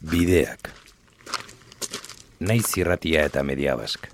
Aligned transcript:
Bideak. 0.00 0.70
Naiz 2.40 2.70
irratia 2.80 3.26
eta 3.28 3.44
media 3.44 3.76
bask. 3.76 4.08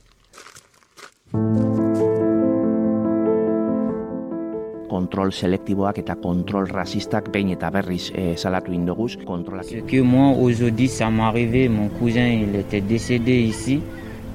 kontrol 4.97 5.31
selektiboak 5.31 5.99
eta 6.01 6.15
kontrol 6.17 6.67
rasistak 6.71 7.29
behin 7.31 7.51
eta 7.53 7.69
berriz 7.71 8.09
e, 8.15 8.35
salatu 8.37 8.73
indoguz 8.73 9.19
kontrolak. 9.27 9.67
Ce 9.69 9.83
que 9.85 10.03
moi 10.03 10.31
aujourd'hui 10.31 10.89
ça 10.89 11.11
m'est 11.11 11.23
arrivé, 11.23 11.69
mon 11.69 11.89
cousin 11.89 12.27
il 12.27 12.57
était 12.57 12.81
décédé 12.81 13.33
ici. 13.43 13.83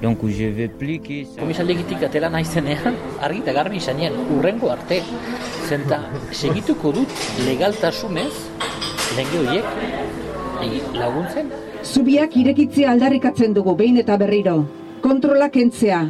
Donc 0.02 0.20
je 0.27 0.68
plus 0.68 0.99
que 0.99 1.25
ça... 1.25 1.41
Komisaldegitik 1.41 2.04
atela 2.04 2.29
naizenean, 2.29 2.95
argi 3.21 3.39
eta 3.39 3.54
garbi 3.54 3.77
izanean, 3.77 4.13
urrengo 4.38 4.71
arte. 4.71 5.02
Zenta, 5.68 5.99
segituko 6.31 6.91
dut 6.91 7.09
legaltasunez, 7.45 8.33
lenge 9.18 9.38
horiek 9.43 9.91
laguntzen. 10.93 11.51
Zubiak 11.83 12.36
irekitzea 12.38 12.92
aldarrikatzen 12.92 13.54
dugu 13.54 13.75
behin 13.75 13.97
eta 13.97 14.18
berriro. 14.18 14.65
Kontrolak 15.01 15.57
entzea. 15.57 16.04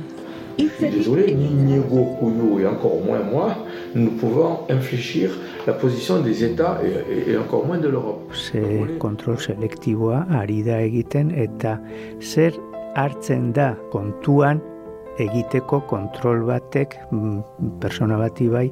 Désolé, 0.80 1.34
ni 1.34 1.48
Niego 1.48 2.18
Couillou 2.20 2.60
et 2.60 2.68
encore 2.68 3.00
moins 3.06 3.24
moi, 3.24 3.56
nous 3.96 4.12
pouvons 4.12 4.60
infléchir 4.70 5.32
la 5.66 5.74
position 5.74 6.20
des 6.20 6.44
États 6.44 6.80
et, 6.84 7.32
et 7.32 7.38
encore 7.38 7.66
moins 7.66 7.78
de 7.78 7.88
l'Europe. 7.88 8.34
Ze 8.34 8.62
kontrol 9.00 9.40
selektiboa 9.40 10.26
ari 10.30 10.62
da 10.64 10.82
egiten 10.82 11.32
eta 11.32 11.80
zer 12.20 12.54
hartzen 12.96 13.54
da 13.54 13.76
kontuan 13.92 14.62
egiteko 15.20 15.82
kontrol 15.88 16.46
batek 16.48 16.96
mm, 17.12 17.80
persona 17.80 18.18
bati 18.18 18.48
bai 18.50 18.68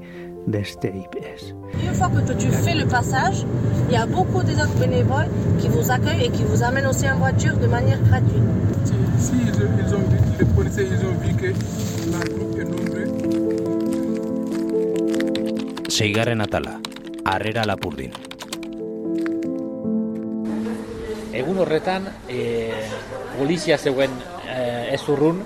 Une 0.51 1.93
fois 1.93 2.09
que 2.09 2.33
tu 2.33 2.47
fais 2.47 2.73
le 2.73 2.87
passage, 2.87 3.45
il 3.87 3.93
y 3.93 3.97
a 3.97 4.07
beaucoup 4.07 4.41
des 4.41 4.55
autres 4.55 4.79
bénévoles 4.79 5.27
qui 5.59 5.67
vous 5.67 5.91
accueillent 5.91 6.25
et 6.25 6.29
qui 6.31 6.43
vous 6.43 6.63
amènent 6.63 6.87
aussi 6.87 7.07
en 7.07 7.17
voiture 7.17 7.55
de 7.55 7.67
manière 7.67 8.01
gratuite. 8.01 8.41
Si, 8.83 8.93
si 9.19 9.33
ils, 9.33 9.49
ils 9.49 9.93
ont 9.93 9.99
vu, 9.99 10.17
les 10.39 10.45
policiers 10.45 10.87
ils 10.89 11.05
ont 11.05 11.13
vu 11.21 11.35
que 11.35 11.53
la 12.11 12.23
groupe 12.33 12.57
est 12.57 12.65
nombreux. 12.65 13.09
Seigarren 15.87 16.41
atala, 16.41 16.79
harrera 17.25 17.65
lapurdin. 17.65 18.09
Egun 21.31 21.57
horretan, 21.61 22.09
e, 22.27 22.71
polizia 23.37 23.77
zegoen 23.77 24.09
e, 24.49 24.93
ez 24.95 25.03
urrun, 25.13 25.43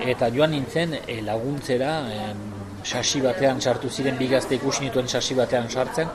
eta 0.00 0.30
joan 0.32 0.50
nintzen 0.56 0.96
e, 1.04 1.20
laguntzera, 1.26 1.92
e, 2.08 2.53
sasi 2.84 3.20
batean 3.24 3.60
sartu 3.60 3.88
ziren 3.90 4.18
bigazte 4.18 4.58
ikusi 4.58 4.84
nituen 4.84 5.08
sasi 5.08 5.34
batean 5.34 5.70
sartzen, 5.70 6.10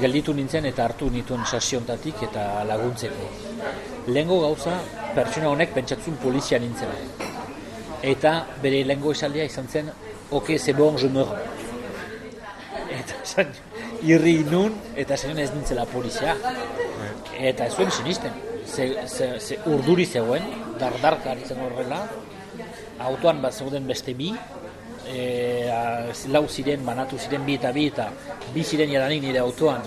gelditu 0.00 0.32
nintzen 0.34 0.66
eta 0.70 0.84
hartu 0.86 1.10
nituen 1.10 1.42
sasi 1.44 1.76
ontatik 1.76 2.22
eta 2.28 2.64
laguntzeko. 2.68 3.30
Lengo 4.14 4.40
gauza, 4.44 4.78
pertsona 5.14 5.50
honek 5.50 5.74
pentsatzen 5.74 6.16
polizia 6.22 6.60
nintzen. 6.62 6.94
Eta 8.02 8.34
bere 8.62 8.84
lengo 8.86 9.12
esaldia 9.12 9.44
izan 9.44 9.68
zen, 9.68 9.90
ok, 10.30 10.56
c'est 10.58 10.76
bon, 10.76 10.96
je 10.96 11.08
meurs. 11.08 11.34
Eta 13.00 13.18
esan, 13.22 13.52
irri 14.06 14.38
nun, 14.48 14.78
eta 14.96 15.16
zen 15.16 15.38
ez 15.38 15.50
nintzela 15.52 15.84
polizia. 15.90 16.36
Eta 17.36 17.66
ez 17.66 17.74
zuen 17.74 17.90
sinisten. 17.90 18.32
Ze, 18.70 18.86
ze, 19.06 19.28
ze 19.40 19.58
urduri 19.66 20.06
zegoen, 20.06 20.46
dardarka 20.78 21.32
aritzen 21.32 21.58
horrela, 21.60 22.04
autoan 23.00 23.40
bat 23.42 23.56
zeuden 23.56 23.86
beste 23.88 24.14
bi, 24.14 24.30
e, 25.10 25.68
a, 25.70 25.82
lau 26.30 26.46
ziren, 26.48 26.84
banatu 26.86 27.18
ziren 27.18 27.44
bi 27.44 27.58
eta 27.58 27.72
bi, 27.74 27.86
eta 27.90 28.08
bi 28.54 28.64
ziren 28.64 28.90
jadanik 28.92 29.22
nire 29.26 29.42
autoan, 29.42 29.82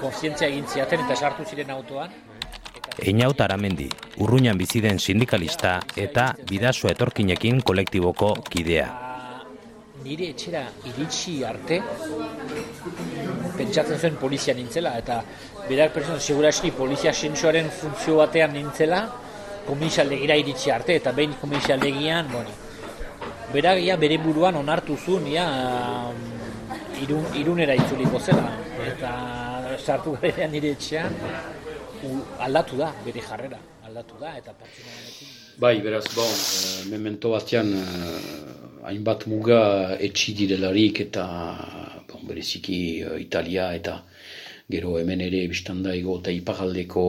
konfientzia 0.00 0.48
egin 0.48 0.66
ziaten 0.66 1.04
eta 1.04 1.16
sartu 1.16 1.44
ziren 1.44 1.70
autoan. 1.74 2.14
Einaut 3.00 3.40
Aramendi, 3.40 3.88
urruñan 4.20 4.58
biziden 4.58 4.98
sindikalista 4.98 5.78
eta 5.96 6.30
bidazo 6.48 6.90
etorkinekin 6.90 7.62
kolektiboko 7.64 8.34
kidea. 8.50 8.88
Nire 10.04 10.30
etxera 10.32 10.62
iritsi 10.88 11.42
arte, 11.44 11.80
pentsatzen 13.56 13.98
zuen 13.98 14.16
polizia 14.20 14.54
nintzela, 14.56 14.94
eta 14.98 15.20
berak 15.68 15.92
pertsona 15.96 16.20
seguraski 16.20 16.72
polizia 16.72 17.12
sentsuaren 17.12 17.68
funtzio 17.68 18.16
batean 18.22 18.56
nintzela, 18.56 19.02
komisalegira 19.66 20.38
iritsi 20.40 20.72
arte, 20.72 20.96
eta 21.02 21.12
behin 21.12 21.36
komisalegian, 21.40 22.32
bueno, 22.32 22.56
berak 23.52 23.82
ia 23.82 23.96
bere 23.96 24.18
buruan 24.18 24.56
onartu 24.56 24.96
zuen, 24.96 25.26
ia, 25.26 25.46
irun, 27.02 27.24
irunera 27.34 27.74
itzuliko 27.74 28.20
zela, 28.20 28.54
eta 28.86 29.12
sartu 29.78 30.16
garean 30.20 30.50
nire 30.52 30.74
etxean, 30.76 31.16
aldatu 32.38 32.78
da, 32.80 32.92
bere 33.04 33.20
jarrera, 33.20 33.58
aldatu 33.86 34.20
da, 34.20 34.36
eta. 34.38 34.54
Bai, 35.60 35.80
beraz, 35.84 36.06
bon, 36.14 36.24
eh, 36.24 36.88
memento 36.88 37.34
batean 37.34 37.74
eh, 37.76 38.20
hainbat 38.88 39.26
muga 39.28 39.58
etxi 40.00 40.32
direlarik 40.38 41.02
eta 41.04 41.24
bon, 42.08 42.22
bereziki 42.30 42.78
eh, 43.04 43.18
Italia 43.20 43.66
eta 43.76 43.98
gero 44.72 44.94
hemen 44.96 45.20
ere 45.20 45.42
biztandaigo 45.50 46.16
eta 46.22 46.32
ipagaldeko 46.32 47.04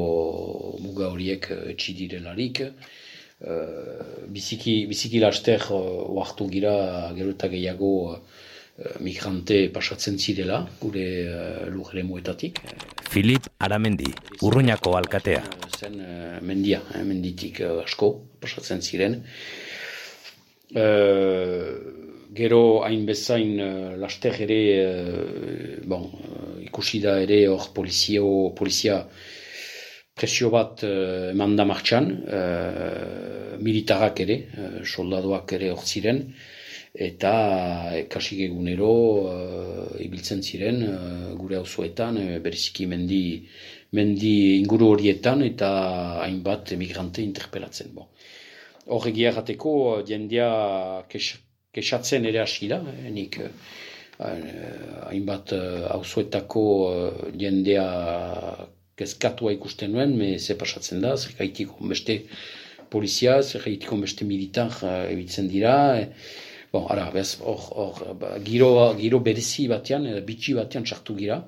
muga 0.83 1.13
horiek 1.13 1.47
etxi 1.75 1.95
direlarik. 2.01 2.65
Eh, 3.41 4.27
biziki, 4.29 4.85
biziki 4.85 5.19
laster 5.19 5.63
eh, 5.73 5.77
oartu 6.13 6.45
gira 6.51 6.73
gero 7.17 7.31
eta 7.33 7.47
gehiago 7.49 7.93
eh, 8.13 8.99
migrante 9.01 9.57
pasatzen 9.73 10.19
zirela 10.21 10.59
gure 10.81 11.05
uh, 11.25 11.65
lujere 11.73 12.03
muetatik. 12.05 12.61
Filip 13.09 13.49
Aramendi, 13.65 14.11
urruñako 14.45 14.93
alkatea. 14.99 15.41
Zen 15.79 15.97
eh, 16.05 16.37
mendia, 16.45 16.83
eh, 16.93 17.01
menditik 17.03 17.63
eh, 17.65 17.81
asko 17.81 18.13
pasatzen 18.39 18.85
ziren. 18.85 19.17
Eh, 20.71 21.65
gero 22.37 22.61
hain 22.85 23.05
bezain 23.09 23.57
uh, 23.59 23.97
laster 23.99 24.37
ere, 24.45 24.59
eh, 24.85 25.79
bon, 25.83 26.05
eh, 26.07 26.63
ikusi 26.69 27.01
da 27.03 27.17
ere 27.19 27.41
hor 27.51 27.71
polizio, 27.75 28.53
polizia 28.55 29.01
presio 30.15 30.49
bat 30.53 30.83
uh, 30.87 31.31
eman 31.31 31.55
da 31.55 31.65
martxan, 31.65 32.09
uh, 32.39 33.57
militarak 33.61 34.23
ere, 34.25 34.37
uh, 34.57 34.81
soldadoak 34.85 35.53
ere 35.57 35.71
hor 35.71 35.85
ziren, 35.85 36.23
eta 36.91 37.33
kasik 38.11 38.41
egunero 38.47 38.91
uh, 39.25 39.85
ibiltzen 40.03 40.41
ziren 40.43 40.81
uh, 40.87 41.35
gure 41.39 41.61
auzoetan 41.61 42.19
uh, 42.21 42.39
bereziki 42.43 42.87
mendi, 42.91 43.23
mendi 43.97 44.33
inguru 44.59 44.91
horietan 44.95 45.45
eta 45.47 45.71
hainbat 46.25 46.75
emigrante 46.77 47.23
interpelatzen. 47.23 47.93
Bon. 47.95 48.11
Hor 48.91 49.07
egia 49.07 49.31
jateko, 49.35 49.71
jendea 50.07 50.51
kes, 51.09 51.33
kesatzen 51.75 52.25
ere 52.27 52.41
hasi 52.43 52.67
da, 52.71 52.81
eh, 52.91 53.09
nik 53.13 53.37
eh, 53.39 53.49
hainbat 54.19 55.53
eh, 55.57 55.87
auzoetako 55.95 56.63
eh, 56.91 57.31
jendea 57.43 57.87
kezkatua 58.99 59.55
ikusten 59.55 59.93
nuen, 59.95 60.15
me 60.17 60.37
ze 60.39 60.57
pasatzen 60.59 61.01
da, 61.03 61.15
zer 61.17 61.35
gaitiko 61.39 61.89
beste 61.91 62.21
polizia, 62.91 63.41
zer 63.41 63.63
gaitiko 63.65 63.97
beste 64.03 64.27
militar 64.27 64.77
ebitzen 65.09 65.51
dira, 65.51 65.75
eh, 65.99 66.09
Bon, 66.71 66.85
ara, 66.87 67.09
bez, 67.11 67.33
hor, 67.43 67.63
hor, 67.75 67.97
ba, 68.15 68.29
giro, 68.39 68.69
giro 68.95 69.19
berezi 69.19 69.65
batean, 69.67 70.05
bitxi 70.23 70.53
batean 70.55 70.85
sartu 70.87 71.17
gira. 71.17 71.41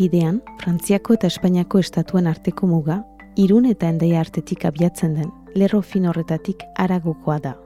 Bidean, 0.00 0.40
Frantziako 0.62 1.16
eta 1.18 1.28
Espainiako 1.28 1.80
estatuen 1.82 2.28
arteko 2.30 2.68
muga, 2.70 3.00
irun 3.40 3.66
eta 3.68 3.90
endaia 3.92 4.20
artetik 4.24 4.64
abiatzen 4.68 5.16
den, 5.18 5.32
lerro 5.54 5.82
fin 5.82 6.06
horretatik 6.08 6.64
aragokoa 6.80 7.38
da. 7.44 7.56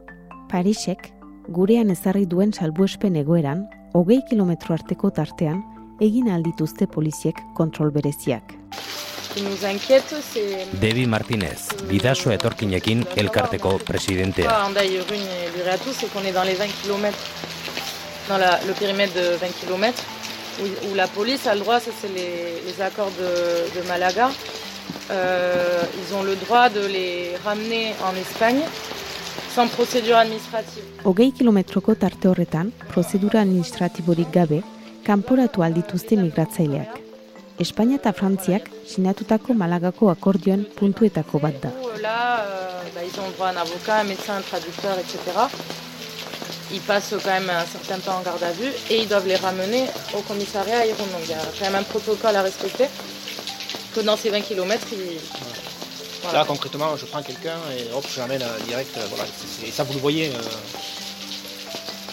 Parisek, 0.50 1.12
gurean 1.54 1.92
ezarri 1.94 2.26
duen 2.26 2.52
salbuespen 2.52 3.16
egoeran, 3.20 3.64
hogei 3.94 4.20
kilometro 4.30 4.74
arteko 4.74 5.10
tartean, 5.14 5.62
egin 6.02 6.30
aldituzte 6.34 6.88
poliziek 6.90 7.38
kontrol 7.54 7.92
bereziak. 7.94 8.56
Debi 10.80 11.06
Martinez, 11.10 11.60
bidazo 11.90 12.30
etorkinekin 12.34 13.02
elkarteko 13.18 13.78
presidentea. 13.86 14.50
Andai 14.66 14.88
urruin 15.00 15.24
biratu, 15.56 15.90
c'est 15.92 16.12
qu'on 16.12 16.22
est 16.22 16.32
dans 16.32 16.44
les 16.44 16.54
20 16.54 16.66
km, 16.82 17.16
dans 18.28 18.38
la, 18.38 18.60
le 18.66 18.72
périmètre 18.74 19.14
de 19.14 19.36
20 19.40 19.46
km, 19.60 20.13
où, 20.62 20.90
où 20.90 20.94
la 20.94 21.06
police 21.08 21.46
a 21.46 21.54
le 21.54 21.60
droit, 21.60 21.80
ça 21.80 21.90
c'est 22.00 22.08
les, 22.08 22.62
les 22.66 22.82
accords 22.82 23.12
de, 23.18 23.80
de 23.80 23.86
Malaga, 23.88 24.30
euh, 25.10 25.82
ils 26.00 26.14
ont 26.14 26.22
le 26.22 26.36
droit 26.36 26.68
de 26.68 26.80
les 26.86 27.36
ramener 27.44 27.92
en 28.02 28.14
Espagne 28.16 28.62
sans 29.54 29.68
procédure 29.68 30.16
administrative. 30.16 30.82
Hogei 31.04 31.30
kilometroko 31.32 31.94
tarte 31.94 32.26
horretan, 32.26 32.72
prozedura 32.88 33.40
administratiborik 33.40 34.30
gabe, 34.32 34.62
kanporatu 35.04 35.62
aldituzte 35.62 36.16
migratzaileak. 36.18 37.00
Espainia 37.62 38.00
eta 38.00 38.12
Frantziak 38.12 38.66
sinatutako 38.90 39.54
Malagako 39.54 40.08
akordioen 40.10 40.64
puntuetako 40.78 41.38
bat 41.38 41.60
da. 41.62 41.70
Là, 42.02 42.40
euh, 42.40 42.82
bah, 42.94 43.00
ils 43.04 43.20
ont 43.20 43.30
droit 43.36 43.48
à 43.48 43.52
un 43.52 43.56
avocat, 43.56 44.00
un 44.00 44.04
médecin, 44.04 44.36
un 44.36 44.40
traducteur, 44.42 44.98
etc. 44.98 45.18
Ils 46.74 46.80
passent 46.80 47.14
quand 47.22 47.30
même 47.30 47.48
un 47.50 47.64
certain 47.66 48.00
temps 48.00 48.18
en 48.18 48.22
garde 48.22 48.42
à 48.42 48.50
vue 48.50 48.72
et 48.90 48.98
ils 48.98 49.06
doivent 49.06 49.28
les 49.28 49.36
ramener 49.36 49.84
au 50.12 50.20
commissariat 50.22 50.80
à 50.80 50.86
Iron. 50.86 51.06
Donc 51.12 51.20
il 51.22 51.30
y 51.30 51.34
a 51.34 51.38
quand 51.56 51.66
même 51.66 51.76
un 51.76 51.84
protocole 51.84 52.34
à 52.34 52.42
respecter. 52.42 52.86
Que 53.94 54.00
dans 54.00 54.16
ces 54.16 54.30
20 54.30 54.40
km, 54.40 54.84
ils... 54.90 55.20
Voilà. 56.22 56.40
Là, 56.40 56.44
concrètement, 56.44 56.96
je 56.96 57.04
prends 57.04 57.22
quelqu'un 57.22 57.58
et 57.78 57.94
hop, 57.94 58.04
je 58.12 58.18
l'amène 58.18 58.42
euh, 58.42 58.58
direct. 58.66 58.96
Euh, 58.96 59.06
voilà. 59.08 59.24
Et 59.64 59.70
ça, 59.70 59.84
vous 59.84 59.92
le 59.92 60.00
voyez 60.00 60.32
euh... 60.34 60.38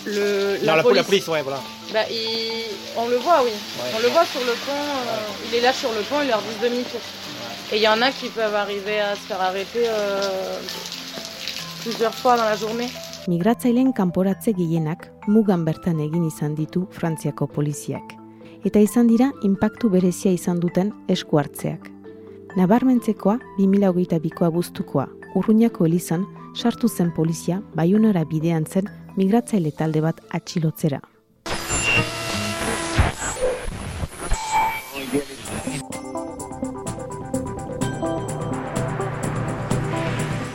le, 0.06 0.58
la, 0.64 0.74
non, 0.74 0.78
la, 0.78 0.84
police. 0.84 0.98
la, 0.98 1.04
police. 1.06 1.28
ouais, 1.30 1.42
voilà. 1.42 1.60
Bah, 1.92 2.02
il... 2.12 2.66
On 2.98 3.08
le 3.08 3.16
voit, 3.18 3.42
oui. 3.44 3.50
Ouais. 3.50 3.90
On 3.96 4.00
le 4.00 4.10
voit 4.10 4.26
sur 4.26 4.42
le 4.42 4.54
pont. 4.54 4.72
Euh, 4.74 5.50
il 5.50 5.56
est 5.56 5.62
là 5.62 5.74
sur 5.74 5.92
le 5.92 6.02
pont, 6.02 6.22
il 6.22 6.28
leur 6.28 6.42
dit 6.42 6.56
demi-tour. 6.62 7.02
Et 7.72 7.78
il 7.78 7.82
y 7.82 7.88
en 7.88 8.02
a 8.02 8.12
qui 8.12 8.28
peuvent 8.30 8.54
arriver 8.54 9.00
à 9.00 9.16
se 9.16 9.22
faire 9.22 9.42
arrêter 9.42 9.86
euh, 9.88 10.60
plusieurs 11.82 12.14
fois 12.14 12.38
dans 12.38 12.46
la 12.46 12.58
journée. 12.58 12.90
Migratzaileen 13.28 13.92
kanporatze 13.94 14.54
gehienak 14.58 15.04
mugan 15.28 15.62
bertan 15.66 16.00
egin 16.02 16.24
izan 16.26 16.56
ditu 16.58 16.88
Frantziako 16.96 17.48
poliziak. 17.54 18.16
Eta 18.66 18.82
izan 18.82 19.08
dira 19.12 19.28
inpaktu 19.46 19.90
berezia 19.94 20.32
izan 20.34 20.60
duten 20.64 20.90
esku 21.08 21.38
hartzeak. 21.38 21.86
Nabarmentzekoa 22.58 23.38
2022ko 23.60 24.48
abuztukoa 24.50 25.08
Urruñako 25.36 25.86
elizan 25.86 26.26
sartu 26.56 26.90
zen 26.90 27.14
polizia 27.14 27.62
baiunara 27.76 28.26
bidean 28.26 28.66
zen 28.66 28.90
migratzaile 29.18 29.72
talde 29.72 30.02
bat 30.02 30.20
atxilotzera. 30.32 31.02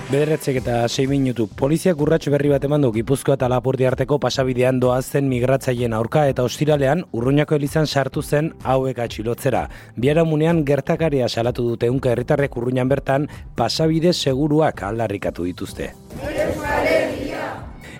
Bederetzek 0.06 0.60
eta 0.60 0.84
6 0.86 1.08
minutu. 1.10 1.48
Poliziak 1.58 1.98
urratxo 1.98 2.30
berri 2.30 2.46
bat 2.52 2.62
eman 2.62 2.84
du 2.84 2.92
Gipuzkoa 2.94 3.34
eta 3.34 3.48
Lapurdi 3.50 3.88
arteko 3.88 4.20
pasabidean 4.22 4.78
doa 4.78 5.00
zen 5.02 5.26
migratzaileen 5.26 5.96
aurka 5.98 6.28
eta 6.30 6.44
ostiralean 6.46 7.00
urruñako 7.10 7.56
elizan 7.58 7.88
sartu 7.90 8.22
zen 8.22 8.52
hauek 8.62 9.00
atxilotzera. 9.02 9.64
Biara 9.96 10.22
munean 10.22 10.62
gertakaria 10.64 11.26
salatu 11.28 11.64
dute 11.72 11.90
unka 11.90 12.12
herritarrek 12.12 12.54
urruñan 12.56 12.88
bertan 12.88 13.26
pasabide 13.56 14.12
seguruak 14.12 14.84
aldarrikatu 14.86 15.42
dituzte. 15.48 15.90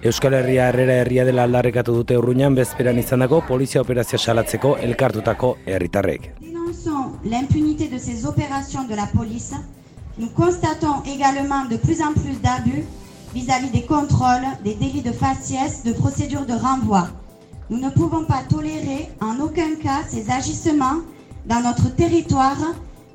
Euskal 0.07 0.37
Herria 0.39 0.69
herrera 0.69 1.01
herria 1.03 1.25
dela 1.27 1.43
aldarrikatu 1.43 1.97
dute 2.05 2.19
urruñan 2.21 2.55
bezperan 2.55 3.01
izandako 3.03 3.41
polizia 3.49 3.81
operazio 3.81 4.19
salatzeko 4.19 4.77
elkartutako 4.79 5.57
herritarrek. 5.67 6.37
L'impunité 7.25 7.89
de 7.89 7.99
ces 7.99 8.25
opérations 8.25 8.87
de 8.87 8.95
la 8.95 9.09
police 9.13 9.57
Nous 10.19 10.29
constatons 10.29 11.03
également 11.05 11.67
de 11.67 11.77
plus 11.77 12.01
en 12.01 12.15
plus 12.15 12.41
d'abus 12.41 12.85
vis-à-vis 13.35 13.69
des 13.69 13.83
contrôles, 13.83 14.47
des 14.65 14.75
délits 14.75 15.03
de 15.03 15.13
faciès, 15.13 15.85
de 15.85 15.93
procédures 15.93 16.47
de 16.47 16.55
renvoi. 16.55 17.09
Nous 17.69 17.79
ne 17.79 17.91
pouvons 17.91 18.25
pas 18.25 18.43
tolérer 18.49 19.11
en 19.21 19.39
aucun 19.41 19.75
cas 19.75 20.05
ces 20.09 20.31
agissements 20.31 21.03
dans 21.45 21.61
notre 21.61 21.95
territoire 21.95 22.57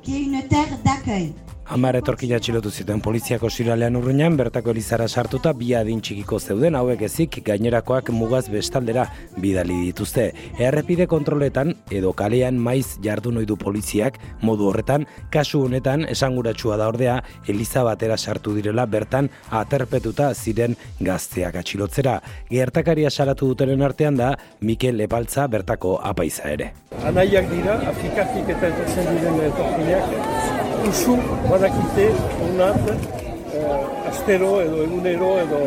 qui 0.02 0.14
est 0.16 0.22
une 0.22 0.46
terre 0.46 0.78
d'accueil. 0.84 1.32
Amar 1.70 1.94
etorkila 1.94 2.40
txilotu 2.42 2.72
zuten 2.74 3.00
poliziako 3.00 3.48
siralean 3.48 3.94
urruinan, 3.96 4.34
bertako 4.36 4.72
elizara 4.74 5.06
sartuta 5.08 5.52
bi 5.54 5.70
adin 5.78 6.00
txikiko 6.02 6.40
zeuden 6.40 6.74
hauek 6.74 7.04
ezik 7.06 7.38
gainerakoak 7.46 8.10
mugaz 8.10 8.48
bestaldera 8.50 9.04
bidali 9.38 9.76
dituzte. 9.86 10.32
Errepide 10.58 11.06
kontroletan 11.06 11.70
edo 11.90 12.12
kalean 12.18 12.58
maiz 12.58 12.98
jardu 13.04 13.30
noidu 13.32 13.56
poliziak 13.56 14.18
modu 14.42 14.66
horretan, 14.68 15.06
kasu 15.30 15.62
honetan 15.68 16.04
esanguratsua 16.10 16.76
da 16.80 16.88
ordea 16.90 17.20
eliza 17.46 17.86
batera 17.86 18.18
sartu 18.18 18.56
direla 18.58 18.84
bertan 18.86 19.30
aterpetuta 19.50 20.32
ziren 20.34 20.76
gazteak 21.00 21.56
atxilotzera. 21.62 22.18
Gertakaria 22.50 23.10
salatu 23.10 23.52
dutenen 23.52 23.86
artean 23.86 24.18
da 24.18 24.34
Mikel 24.60 25.00
Epaltza 25.00 25.46
bertako 25.46 26.00
apaiza 26.02 26.50
ere. 26.50 26.72
Anaiak 27.06 27.48
dira, 27.54 27.78
Afrikatik 27.94 28.50
eta 28.56 28.74
etortzen 28.74 29.08
diren 29.14 29.40
etorkinak, 29.46 30.61
usu 30.88 31.14
badakite 31.50 32.06
unat 32.46 32.82
eh, 32.90 34.08
astero 34.10 34.50
edo 34.64 34.82
egunero 34.86 35.30
edo 35.44 35.60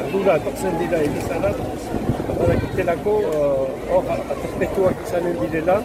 ardura 0.00 0.36
etortzen 0.40 0.78
dira 0.80 0.98
elizarat 1.08 1.58
badakitelako 2.38 3.14
eh, 3.32 3.92
hor 3.92 4.04
uh, 4.04 4.32
aterpetuak 4.34 5.04
izanen 5.06 5.36
direla 5.42 5.76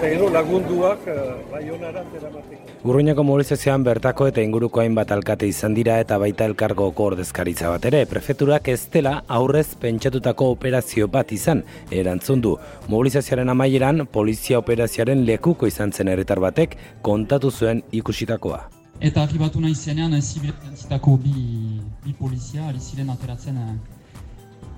gero 0.00 0.30
lagunduak 0.32 1.04
uh, 1.06 1.36
baionara 1.52 2.02
teramateko. 2.12 2.72
Urruñako 2.88 3.24
mobilizazioan 3.28 3.84
bertako 3.84 4.28
eta 4.30 4.40
inguruko 4.40 4.80
hainbat 4.80 5.12
alkate 5.12 5.48
izan 5.48 5.74
dira 5.76 5.98
eta 6.00 6.16
baita 6.18 6.46
elkargoko 6.48 7.08
ordezkaritza 7.10 7.68
bat 7.68 7.84
ere. 7.90 8.06
Prefeturak 8.08 8.70
ez 8.72 8.80
dela 8.94 9.12
aurrez 9.28 9.74
pentsatutako 9.82 10.50
operazio 10.54 11.08
bat 11.08 11.32
izan 11.36 11.62
erantzun 11.90 12.40
du. 12.40 12.56
Mobilizazioaren 12.88 13.52
amaieran 13.52 14.06
polizia 14.06 14.58
operazioaren 14.58 15.26
lekuko 15.28 15.68
izan 15.68 15.92
zen 15.92 16.08
herritar 16.08 16.40
batek 16.40 16.78
kontatu 17.02 17.50
zuen 17.50 17.84
ikusitakoa. 17.92 18.62
Eta 19.00 19.22
arribatu 19.24 19.60
nahi 19.60 19.74
zenean, 19.74 20.16
zibilizitako 20.20 21.16
bi, 21.20 21.80
bi 22.04 22.12
polizia, 22.18 22.66
ali 22.68 22.80
ziren 22.80 23.08
ateratzen 23.10 23.60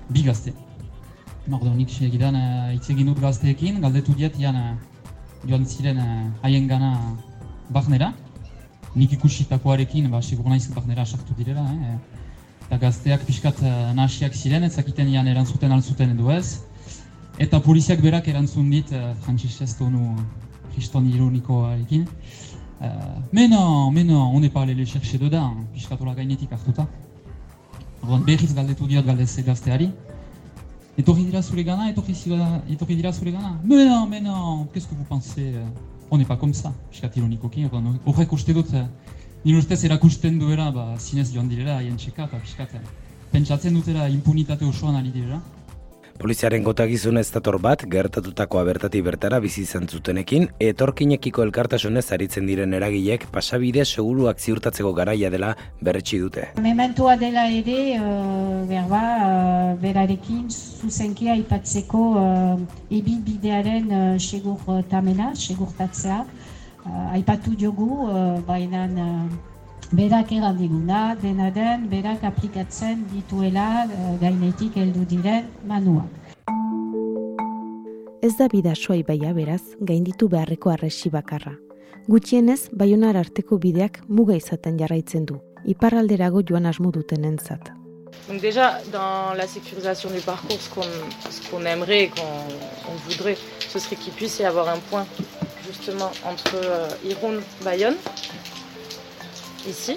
bi 0.09 0.23
gazte. 0.23 0.53
Nordo, 1.47 1.73
nik 1.75 1.91
segidan 1.91 2.35
hitz 2.71 2.89
egin 2.91 3.09
dut 3.11 3.19
gazteekin, 3.19 3.81
galdetu 3.83 4.15
diet, 4.15 4.37
joan 5.47 5.65
ziren 5.65 5.99
haien 6.41 6.67
gana 6.67 6.93
bagnera. 7.69 8.13
Nik 8.95 9.15
ikusitakoarekin, 9.17 10.09
ba, 10.11 10.21
segur 10.21 10.49
naiz 10.49 10.67
bagnera 10.73 11.05
sartu 11.05 11.33
direla. 11.37 11.65
Eh? 11.73 11.95
Eta 12.67 12.77
gazteak 12.77 13.25
pixkat 13.27 13.59
uh, 13.63 13.71
nahasiak 13.97 14.35
ziren, 14.37 14.63
ez 14.63 14.73
zakiten 14.77 15.09
ian 15.09 15.27
erantzuten 15.27 15.71
alzuten 15.71 16.13
edo 16.13 16.29
ez. 16.31 16.61
Eta 17.41 17.59
poliziak 17.59 18.01
berak 18.01 18.29
erantzun 18.29 18.69
dit, 18.69 18.93
uh, 18.93 19.13
Francis 19.25 19.59
ez 19.61 19.73
tonu 19.77 20.13
kriston 20.75 21.09
ironikoarekin. 21.09 22.05
Uh, 22.83 22.87
mais 23.31 23.47
non, 23.47 23.91
mais 23.91 24.03
non, 24.03 24.29
on 24.35 24.39
n'est 24.39 24.49
pas 24.49 24.61
allé 24.61 24.75
les 24.75 24.85
chercher 24.85 25.17
dedans, 25.17 25.55
pixkat 25.73 26.01
ola 26.01 26.13
gainetik 26.13 26.51
hartuta. 26.51 26.87
Berriz 28.03 28.53
galdetu 28.53 28.87
diot 28.87 29.05
galdez 29.05 29.39
gazteari. 29.45 29.91
Etorri 30.97 31.25
dira 31.25 31.41
zure 31.41 31.63
gana, 31.63 31.89
etorri, 31.89 32.13
etorri 32.69 32.95
dira 32.95 33.11
zure 33.11 33.31
gana. 33.31 33.59
Mais 33.63 33.85
non, 33.85 34.07
mais 34.07 34.21
non, 34.21 34.67
qu'est-ce 34.71 34.87
que 34.87 34.95
vous 34.95 35.05
pensez 35.05 35.53
on 36.13 36.17
n'est 36.19 36.25
pas 36.25 36.37
comme 36.37 36.53
ça, 36.53 36.71
piskat 36.91 37.09
ironikoki, 37.17 37.65
horrek 38.05 38.33
uste 38.33 38.53
dut, 38.53 38.69
nire 39.43 39.57
ustez 39.57 39.85
erakusten 39.87 40.37
duela, 40.37 40.69
ba, 40.71 40.93
zinez 40.99 41.31
joan 41.33 41.49
direla, 41.49 41.79
haien 41.79 41.97
txeka, 41.97 42.27
eta 42.29 42.37
piskat, 42.43 42.75
pentsatzen 43.31 43.73
dutela 43.73 44.05
impunitate 44.13 44.65
osoan 44.65 44.99
ari 44.99 45.09
direla. 45.09 45.41
Poliziaren 46.21 46.61
gotagizun 46.61 47.17
ez 47.17 47.25
dator 47.33 47.57
bat, 47.57 47.81
gertatutakoa 47.89 48.61
bertati 48.67 49.01
bertara 49.01 49.39
bizi 49.41 49.63
izan 49.65 49.87
zutenekin, 49.89 50.45
etorkinekiko 50.61 51.41
elkartasunez 51.47 52.05
aritzen 52.13 52.45
diren 52.45 52.77
eragilek 52.77 53.25
pasabide 53.33 53.81
seguruak 53.83 54.37
ziurtatzeko 54.37 54.93
garaia 54.93 55.31
dela 55.33 55.55
berretsi 55.81 56.21
dute. 56.21 56.45
Mementoa 56.61 57.17
dela 57.17 57.47
ere, 57.49 57.79
uh, 57.97 58.61
berba, 58.69 59.01
uh, 59.01 59.32
berarekin 59.81 60.49
zuzenki 60.49 61.29
aipatzeko 61.29 62.03
uh, 62.19 62.59
ebilbidearen 62.91 63.89
uh, 63.91 64.19
segur 64.19 64.83
tamena, 64.89 65.33
segurtatzea. 65.35 66.23
Uh, 66.83 67.13
aipatu 67.15 67.55
diogu, 67.55 67.89
uh, 68.07 68.39
bainan 68.47 68.97
uh, 68.99 69.27
berak 69.91 70.31
eran 70.31 70.57
diguna, 70.57 71.15
dena 71.21 71.49
den, 71.51 71.87
berak 71.89 72.23
aplikatzen 72.23 73.05
dituela 73.13 73.85
uh, 73.85 74.15
gainetik 74.21 74.75
heldu 74.75 75.05
diren 75.09 75.47
manua. 75.67 76.07
Ez 78.23 78.37
da 78.39 78.47
bidasoa 78.47 78.95
ibaia 79.01 79.33
beraz, 79.35 79.61
gainditu 79.81 80.29
beharreko 80.31 80.71
arresi 80.71 81.09
bakarra. 81.11 81.57
Gutxienez, 82.07 82.69
baionar 82.71 83.19
arteko 83.19 83.59
bideak 83.59 84.01
muga 84.07 84.35
izaten 84.39 84.79
jarraitzen 84.79 85.25
du, 85.27 85.39
iparralderago 85.63 86.43
joan 86.49 86.65
asmo 86.71 86.91
duten 86.91 87.23
entzat. 87.27 87.71
Donc 88.29 88.39
déjà, 88.39 88.79
dans 88.91 89.33
la 89.33 89.47
sécurisation 89.47 90.09
du 90.09 90.21
parcours, 90.21 90.57
ce 90.59 90.69
qu'on 90.69 91.59
qu 91.59 91.65
aimerait, 91.67 92.09
qu'on 92.15 92.91
on 92.91 92.95
voudrait, 93.09 93.37
ce 93.69 93.79
serait 93.79 93.97
qu'il 93.97 94.13
puisse 94.13 94.39
y 94.39 94.45
avoir 94.45 94.69
un 94.69 94.79
point 94.79 95.05
justement 95.67 96.11
entre 96.25 96.55
euh, 96.55 96.87
Iroun, 97.05 97.41
Bayonne, 97.63 97.95
ici, 99.67 99.95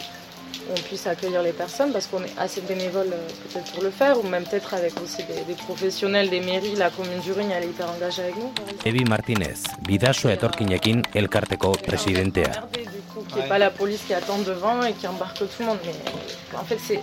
où 0.69 0.73
on 0.73 0.81
puisse 0.83 1.07
accueillir 1.07 1.43
les 1.43 1.53
personnes, 1.53 1.93
parce 1.93 2.07
qu'on 2.09 2.23
est 2.25 2.37
assez 2.37 2.61
bénévole 2.63 3.11
euh, 3.13 3.29
peut-être 3.53 3.73
pour 3.73 3.83
le 3.85 3.91
faire, 3.91 4.19
ou 4.19 4.27
même 4.27 4.45
peut-être 4.45 4.75
avec 4.75 5.01
aussi 5.01 5.23
des, 5.25 5.45
des, 5.47 5.55
professionnels 5.55 6.29
des 6.29 6.41
mairies, 6.41 6.75
la 6.75 6.91
commune 6.91 7.21
du 7.21 7.33
Ring, 7.33 7.51
elle 7.57 7.65
est 7.65 7.69
hyper 7.69 7.89
engagée 7.91 8.23
avec 8.23 8.37
nous. 8.37 8.53
Ebi 8.85 9.05
Martinez, 9.05 9.55
bidaso 9.87 10.29
etorkinekin 10.29 11.03
elkarteko 11.15 11.73
presidentea. 11.87 12.67
Du 12.73 13.01
coup, 13.13 13.23
qu'il 13.29 13.39
n'y 13.39 13.45
ait 13.45 13.49
pas 13.49 13.59
la 13.59 13.71
police 13.71 14.03
qui 14.07 14.15
attend 14.15 14.39
devant 14.39 14.83
et 14.83 14.95
qui 14.95 15.07
embarque 15.07 15.39
tout 15.39 15.61
le 15.61 15.67
monde. 15.67 15.79
Mais 15.85 16.59
en 16.59 16.65
fait, 16.65 16.79
c'est 16.85 17.01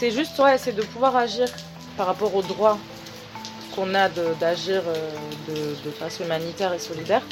juste, 0.00 0.38
ouais, 0.38 0.58
c'est 0.58 0.74
de 0.74 0.82
pouvoir 0.82 1.16
agir 1.16 1.48
par 1.96 2.06
rapport 2.06 2.34
aux 2.34 2.42
droits 2.42 2.78
qu'on 3.74 3.94
a 3.94 4.08
d'agir 4.08 4.82
de, 4.82 4.88
euh, 4.88 5.74
de, 5.84 5.88
de 5.88 5.90
façon 5.90 6.24
humanitaire 6.24 6.72
et 6.72 6.78
solidaire. 6.78 7.22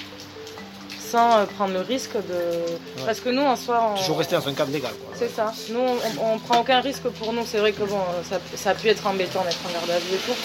sans 1.14 1.38
euh, 1.38 1.44
prendre 1.47 1.75
le 1.75 1.80
risque 1.80 2.16
de. 2.16 2.40
Ouais. 2.99 3.06
Parce 3.06 3.21
que 3.21 3.28
nous, 3.30 3.42
en 3.42 3.56
soi. 3.56 3.92
On... 3.92 3.99
Toujours 3.99 4.18
rester 4.18 4.35
dans 4.37 4.49
un 4.49 4.52
cadre 4.52 4.73
légal. 4.73 4.92
C'est 5.14 5.33
ça. 5.35 5.52
Nous, 5.71 5.78
on, 5.80 6.35
on, 6.35 6.38
prend 6.38 6.61
aucun 6.61 6.80
risque 6.80 7.09
pour 7.18 7.33
nous. 7.33 7.44
C'est 7.47 7.59
vrai 7.59 7.73
que 7.73 7.85
bon, 7.85 8.00
ça, 8.28 8.37
ça, 8.56 8.71
a 8.71 8.75
pu 8.75 8.88
être 8.88 9.06
embêtant 9.06 9.42
d'être 9.44 9.61
en 9.68 9.73
garde 9.73 9.90
à 9.90 9.99
vue 9.99 10.14
et 10.14 10.25
tout. 10.26 10.38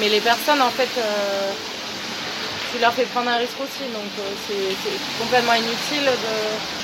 Mais 0.00 0.08
les 0.08 0.20
personnes, 0.20 0.62
en 0.62 0.70
fait, 0.70 0.88
euh, 0.98 1.50
tu 2.72 2.78
leur 2.80 2.92
fais 2.92 3.04
prendre 3.04 3.30
un 3.30 3.36
risque 3.36 3.60
aussi. 3.60 3.84
Donc, 3.92 4.10
euh, 4.18 4.22
c'est 4.46 5.22
complètement 5.22 5.54
inutile 5.54 6.06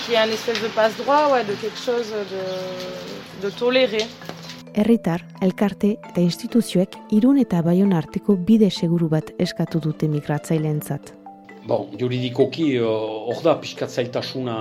qu'il 0.05 0.15
y 0.15 0.17
ait 0.17 0.21
un 0.21 0.31
espèce 0.31 0.61
de 0.61 0.69
passe-droit, 0.69 1.29
ouais, 1.33 1.45
de 1.45 1.55
quelque 1.55 1.79
chose 1.79 2.09
de, 2.11 3.47
de 3.47 3.51
toléré. 3.51 4.07
Herritar, 4.77 5.23
elkarte 5.41 5.95
eta 6.05 6.21
instituzioek 6.21 6.99
irun 7.17 7.39
eta 7.41 7.63
baion 7.65 7.95
arteko 7.97 8.35
bide 8.49 8.69
seguru 8.69 9.07
bat 9.09 9.31
eskatu 9.41 9.81
dute 9.81 10.05
migratzaileentzat. 10.13 11.15
Bon, 11.67 11.87
juridikoki 11.97 12.67
hor 12.85 13.41
da 13.43 13.55
pixkat 13.63 13.89
zailtasuna 13.89 14.57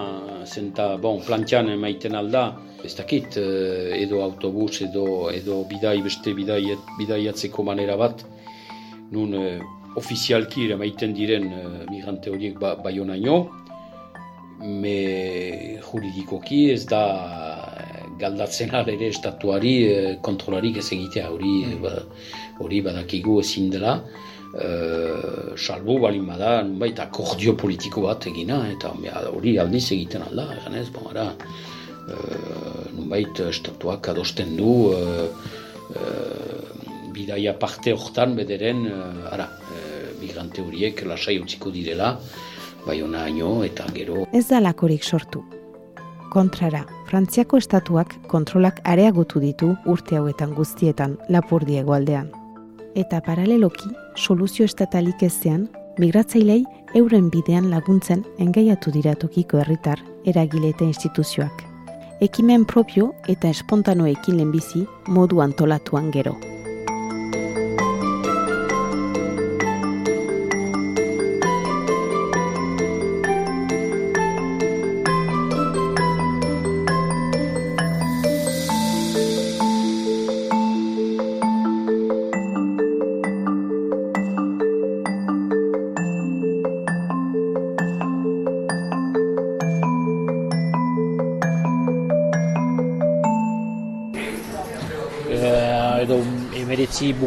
zenta 0.47 0.85
bon, 1.03 1.19
plantian 1.25 1.67
emaiten 1.73 2.15
alda, 2.15 2.45
ez 2.87 2.93
dakit 2.95 3.35
edo 3.35 4.23
autobus 4.23 4.79
edo, 4.87 5.05
edo 5.35 5.59
bidai 5.67 5.97
beste 6.07 6.31
bidai, 6.37 6.63
bidaiatzeko 6.95 7.67
manera 7.67 7.99
bat, 7.99 8.23
nun 9.11 9.35
ofizialki 9.99 10.71
emaiten 10.71 11.11
diren 11.13 11.51
migrante 11.91 12.31
horiek 12.31 12.55
ba, 12.63 12.77
baionaino, 12.87 13.41
me 14.63 14.97
juridikoki 15.83 16.69
ez 16.71 16.85
da 16.87 17.03
galdatzen 18.19 18.73
ere 18.75 19.07
estatuari 19.07 19.73
kontrolarik 20.21 20.77
ez 20.77 20.87
egitea 20.91 21.29
hori 21.29 21.53
hori 22.59 22.81
badakigu 22.81 23.39
ezin 23.41 23.69
dela. 23.69 23.99
Uh, 24.55 25.51
salbu 25.59 25.97
balin 25.99 26.23
bada 26.29 26.61
nunbait 26.63 26.99
akordio 27.03 27.57
politiko 27.59 28.05
bat 28.05 28.23
egina 28.29 28.61
eta 28.71 28.93
hori 29.27 29.57
aldiz 29.59 29.91
egiten 29.91 30.23
alda 30.23 30.45
ganez, 30.63 30.85
bon, 30.95 31.09
ara, 31.11 31.25
uh, 32.07 32.85
nunbait 32.95 33.41
estatuak 33.49 34.07
adosten 34.13 34.55
du 34.55 34.93
uh, 34.93 35.27
uh, 35.91 36.61
bidaia 37.11 37.51
parte 37.59 37.91
hortan 37.91 38.37
bederen 38.39 38.85
ara, 39.27 39.49
uh, 39.49 40.15
migrante 40.21 40.63
horiek 40.63 41.03
lasai 41.03 41.35
utziko 41.41 41.73
direla 41.75 42.15
bai 42.85 43.01
ona 43.01 43.27
eta 43.65 43.91
gero 43.91 44.25
ez 44.31 44.47
da 44.47 44.61
lakorik 44.61 45.03
sortu 45.03 45.43
kontrara, 46.31 46.85
Frantziako 47.09 47.57
estatuak 47.61 48.15
kontrolak 48.27 48.81
areagotu 48.83 49.39
ditu 49.39 49.75
urte 49.85 50.17
hauetan 50.17 50.53
guztietan 50.55 51.17
lapurdiego 51.29 51.93
aldean. 51.93 52.31
Eta 52.95 53.21
paraleloki, 53.21 53.89
soluzio 54.15 54.65
estatalik 54.65 55.23
ezean, 55.23 55.67
migratzailei 55.99 56.63
euren 56.95 57.29
bidean 57.29 57.69
laguntzen 57.71 58.23
engaiatu 58.39 58.91
dira 58.91 59.15
tokiko 59.15 59.59
herritar 59.61 60.01
eragile 60.25 60.69
eta 60.73 60.85
instituzioak. 60.85 61.63
Ekimen 62.21 62.65
propio 62.65 63.11
eta 63.27 63.49
espontanoekin 63.51 64.37
lehenbizi 64.37 64.85
modu 65.07 65.41
antolatuan 65.43 66.11
gero. 66.11 66.37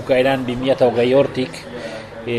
Bukaeran 0.08 0.46
2008 0.48 1.12
hortik 1.12 1.52
e, 2.24 2.36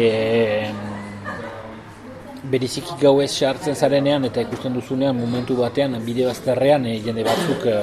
beriziki 2.50 2.96
gau 2.98 3.20
ez 3.22 3.30
sartzen 3.30 3.76
zarenean 3.78 4.26
eta 4.26 4.42
ikusten 4.42 4.74
duzunean 4.74 5.14
momentu 5.14 5.54
batean 5.60 5.94
bide 6.02 6.26
bazterrean 6.26 6.88
e, 6.90 6.96
jende 7.06 7.22
batzuk 7.28 7.68
e, 7.70 7.76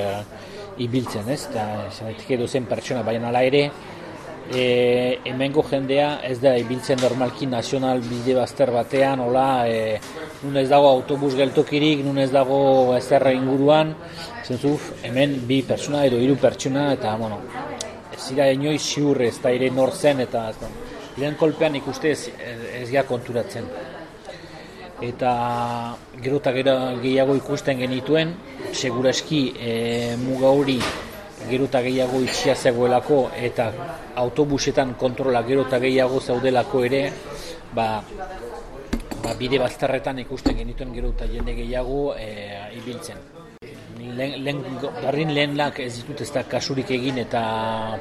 ibiltzen 0.82 1.30
ez? 1.30 1.44
Eta 1.52 1.68
zanetik 1.92 2.34
edo 2.34 2.48
zen 2.50 2.66
pertsona 2.66 3.04
baina 3.06 3.30
ala 3.30 3.44
ere 3.46 3.62
e, 4.50 5.20
hemengo 5.30 5.62
jendea 5.70 6.16
ez 6.26 6.40
da 6.42 6.56
ibiltzen 6.58 6.98
normalki 7.06 7.46
nazional 7.46 8.02
bide 8.02 8.34
bazter 8.40 8.74
batean 8.74 9.22
hola 9.22 9.48
e, 9.70 10.00
nun 10.42 10.58
ez 10.58 10.66
dago 10.72 10.90
autobus 10.96 11.36
geltokirik 11.38 12.02
nun 12.02 12.18
ez 12.18 12.32
dago 12.34 12.58
ezerra 12.98 13.30
inguruan 13.38 13.94
zentzuf 14.42 14.96
hemen 15.06 15.44
bi 15.46 15.62
pertsona 15.62 16.02
edo 16.10 16.18
hiru 16.18 16.34
pertsona 16.42 16.90
eta 16.98 17.14
bueno, 17.22 17.38
zira 18.18 18.48
inoiz 18.52 18.82
ziur 18.82 19.20
ez 19.22 19.36
da 19.42 19.52
ere 19.52 19.70
nor 19.70 19.92
zen 19.92 20.20
eta 20.24 20.48
ez 20.50 20.56
lehen 21.16 21.36
kolpean 21.40 21.76
ikuste 21.76 22.10
ez, 22.12 22.28
ez 22.80 22.88
gea 22.90 23.04
konturatzen. 23.08 23.68
Eta 25.04 25.32
gero 26.22 26.40
eta 26.40 26.52
gehiago 27.02 27.36
ikusten 27.36 27.80
genituen, 27.80 28.32
segura 28.72 29.12
eski 29.12 29.40
e, 29.60 30.16
muga 30.20 30.48
hori 30.48 30.78
gero 31.50 31.68
eta 31.68 31.82
gehiago 31.84 32.22
itxia 32.24 32.56
zegoelako 32.56 33.20
eta 33.36 33.70
autobusetan 34.24 34.94
kontrola 35.00 35.44
gero 35.48 35.66
eta 35.68 35.80
gehiago 35.84 36.20
zaudelako 36.20 36.84
ere, 36.88 37.02
ba, 37.76 37.88
ba 39.22 39.34
bide 39.38 39.60
bazterretan 39.60 40.24
ikusten 40.24 40.56
genituen 40.64 40.96
gero 40.96 41.12
eta 41.16 41.28
jende 41.32 41.56
gehiago 41.60 42.14
e, 42.16 42.30
ibiltzen 42.80 43.35
lehen, 44.14 44.44
lehen, 44.44 45.32
lehen 45.34 45.56
lak 45.56 45.80
ez 45.80 45.92
ditut 45.98 46.20
ez 46.22 46.28
da 46.34 46.42
kasurik 46.48 46.90
egin 46.94 47.18
eta 47.22 47.42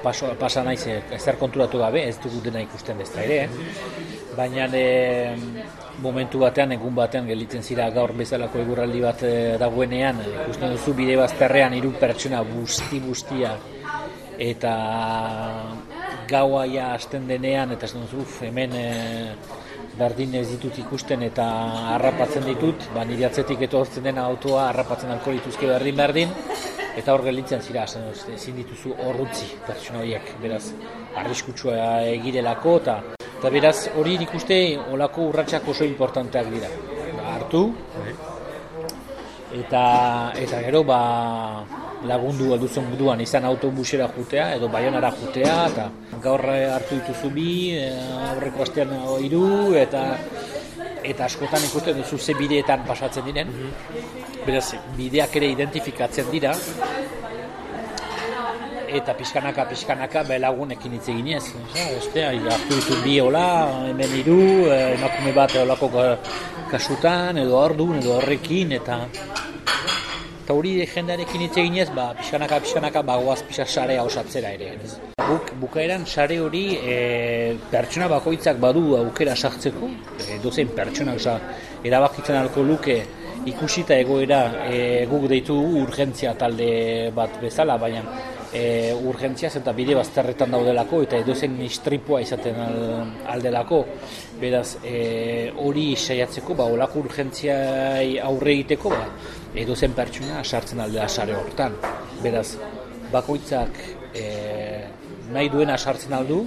paso, 0.03 0.29
pasa 0.39 0.63
naiz 0.63 0.83
ezer 0.87 1.39
konturatu 1.41 1.81
gabe, 1.81 2.03
ez 2.09 2.17
dugu 2.23 2.41
dena 2.45 2.61
ikusten 2.63 3.01
ez 3.01 3.09
da 3.13 3.23
ere. 3.23 3.39
Baina 4.35 4.67
e, 4.75 4.85
momentu 6.03 6.41
batean, 6.43 6.75
egun 6.75 6.95
batean, 6.95 7.27
gelditzen 7.31 7.63
zira 7.63 7.89
gaur 7.95 8.13
bezalako 8.17 8.61
egurraldi 8.63 9.01
bat 9.03 9.23
e, 9.23 9.35
dagoenean, 9.61 10.21
ikusten 10.31 10.75
duzu 10.75 10.95
bide 10.97 11.17
bazterrean 11.19 11.77
hiru 11.77 11.93
pertsona 11.99 12.43
busti 12.47 12.99
bustia 13.03 13.55
eta 14.37 14.73
gaua 16.27 16.65
ja 16.67 16.93
hasten 16.93 17.27
denean, 17.29 17.71
eta 17.75 17.87
ez 17.87 17.93
duzu, 17.95 18.25
hemen 18.45 18.75
e, 18.75 18.89
berdin 19.99 20.35
ez 20.35 20.47
ditut 20.49 20.77
ikusten 20.81 21.23
eta 21.27 21.45
harrapatzen 21.95 22.45
ditut, 22.47 22.87
ba 22.95 23.05
nire 23.07 23.27
atzetik 23.29 23.61
etortzen 23.67 24.03
dena 24.03 24.25
autoa 24.29 24.69
harrapatzen 24.69 25.11
alko 25.13 25.33
dituzke 25.35 25.69
berdin 25.69 25.95
berdin, 26.01 26.33
eta 26.95 27.13
hor 27.13 27.23
gelitzen 27.27 27.61
zira, 27.61 27.85
ezin 28.35 28.59
dituzu 28.61 28.95
horrutzi 29.07 29.47
pertsona 29.67 30.01
horiek, 30.03 30.33
beraz, 30.41 30.63
arriskutsua 31.21 31.77
egirelako, 32.11 32.75
eta, 32.83 32.97
eta 33.39 33.51
beraz 33.55 33.77
hori 33.95 34.17
nik 34.21 34.35
uste 34.35 34.59
olako 34.91 35.29
urratxak 35.31 35.67
oso 35.75 35.87
importanteak 35.87 36.51
dira. 36.53 36.71
Ba, 37.15 37.33
hartu, 37.35 37.65
eta, 39.63 39.83
eta 40.45 40.63
gero 40.67 40.83
ba, 40.87 41.01
lagundu 42.07 42.53
alduzun 42.53 42.89
buduan 42.91 43.21
izan 43.21 43.45
autobusera 43.45 44.07
jutea 44.15 44.51
edo 44.55 44.69
baionara 44.69 45.11
jutea 45.19 45.55
eta 45.71 45.89
gaur 46.23 46.45
hartu 46.49 46.99
dituzu 46.99 47.31
bi 47.33 47.49
eh, 47.77 47.91
aurreko 48.31 48.63
astean 48.65 48.93
hiru 49.23 49.73
eta 49.79 50.05
eta 51.05 51.25
askotan 51.25 51.63
ikusten 51.67 51.97
duzu 51.99 52.17
ze 52.17 52.33
bideetan 52.33 52.85
pasatzen 52.87 53.25
diren. 53.25 53.51
Beraz 54.45 54.73
bideak 54.97 55.35
ere 55.37 55.51
identifikatzen 55.53 56.31
dira. 56.31 56.53
Eta 58.95 59.13
pixkanaka 59.17 59.65
pixkanaka 59.69 60.23
belagunekin 60.23 60.93
hitz 60.95 61.07
eginez 61.11 61.43
beste 61.73 62.23
hartu 62.25 62.77
ditu 62.77 62.99
bi 63.03 63.17
hola 63.19 63.47
hemen 63.89 64.13
hiru 64.21 64.39
eh, 64.71 64.93
emakume 64.95 65.33
bat 65.35 65.55
holako 65.61 65.89
kasutan 66.71 67.41
edo 67.43 67.57
ordun 67.59 67.99
edo 67.99 68.15
horrekin 68.19 68.71
eta 68.77 69.01
eta 70.45 70.53
hori 70.53 70.75
jendearekin 70.85 71.41
hitz 71.41 71.55
eginez, 71.57 71.87
ba, 71.95 72.11
pixkanaka, 72.19 72.59
pixkanaka, 72.61 73.01
bagoaz 73.01 73.39
pixak 73.47 73.69
sarea 73.71 74.03
osatzera 74.05 74.51
ere. 74.53 74.75
Buk, 75.25 75.47
bukaeran 75.57 76.03
sare 76.05 76.37
hori 76.37 76.65
e, 76.77 76.97
pertsona 77.71 78.05
bakoitzak 78.11 78.59
badu 78.61 78.91
aukera 78.99 79.33
sartzeko, 79.33 79.89
e, 80.21 80.37
dozen 80.43 80.69
pertsona 80.77 81.15
osa, 81.17 81.39
erabakitzen 81.81 82.37
alko 82.37 82.61
luke 82.61 82.99
ikusita 83.49 83.97
egoera 83.97 84.69
e, 84.69 84.77
guk 85.09 85.25
deitu 85.31 85.57
urgentzia 85.81 86.35
talde 86.37 87.09
bat 87.15 87.39
bezala, 87.41 87.79
baina 87.81 88.03
e, 88.53 88.93
urgentzia 88.93 89.49
eta 89.49 89.73
bide 89.73 89.95
bazterretan 89.97 90.53
daudelako 90.53 91.01
eta 91.07 91.23
edozen 91.23 91.57
istripua 91.65 92.21
izaten 92.21 92.61
aldelako. 93.33 93.81
Beraz, 94.37 94.77
e, 94.85 95.49
hori 95.57 95.87
saiatzeko, 95.95 96.53
ba, 96.53 96.69
olako 96.69 97.01
urgentziai 97.07 98.19
aurre 98.29 98.53
egiteko, 98.59 98.93
ba, 98.93 99.09
edo 99.55 99.75
zen 99.75 99.93
pertsuna 99.95 100.43
sartzen 100.43 100.81
aldea 100.83 101.07
sare 101.07 101.35
hortan. 101.35 101.75
Beraz, 102.23 102.55
bakoitzak 103.11 103.77
e, 104.13 104.25
nahi 105.31 105.49
duena 105.49 105.77
sartzen 105.77 106.13
aldu, 106.17 106.41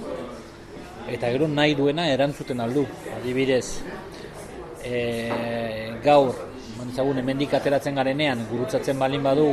eta 1.09 1.31
gero 1.33 1.47
nahi 1.49 1.75
duena 1.75 2.07
erantzuten 2.13 2.61
aldu. 2.61 2.85
Adibidez, 3.17 3.81
e, 4.85 4.99
gaur, 6.03 6.35
mantzagun, 6.77 7.21
hemendik 7.23 7.55
ateratzen 7.57 7.97
garenean, 7.97 8.45
gurutzatzen 8.51 8.99
balin 9.01 9.25
badu 9.25 9.49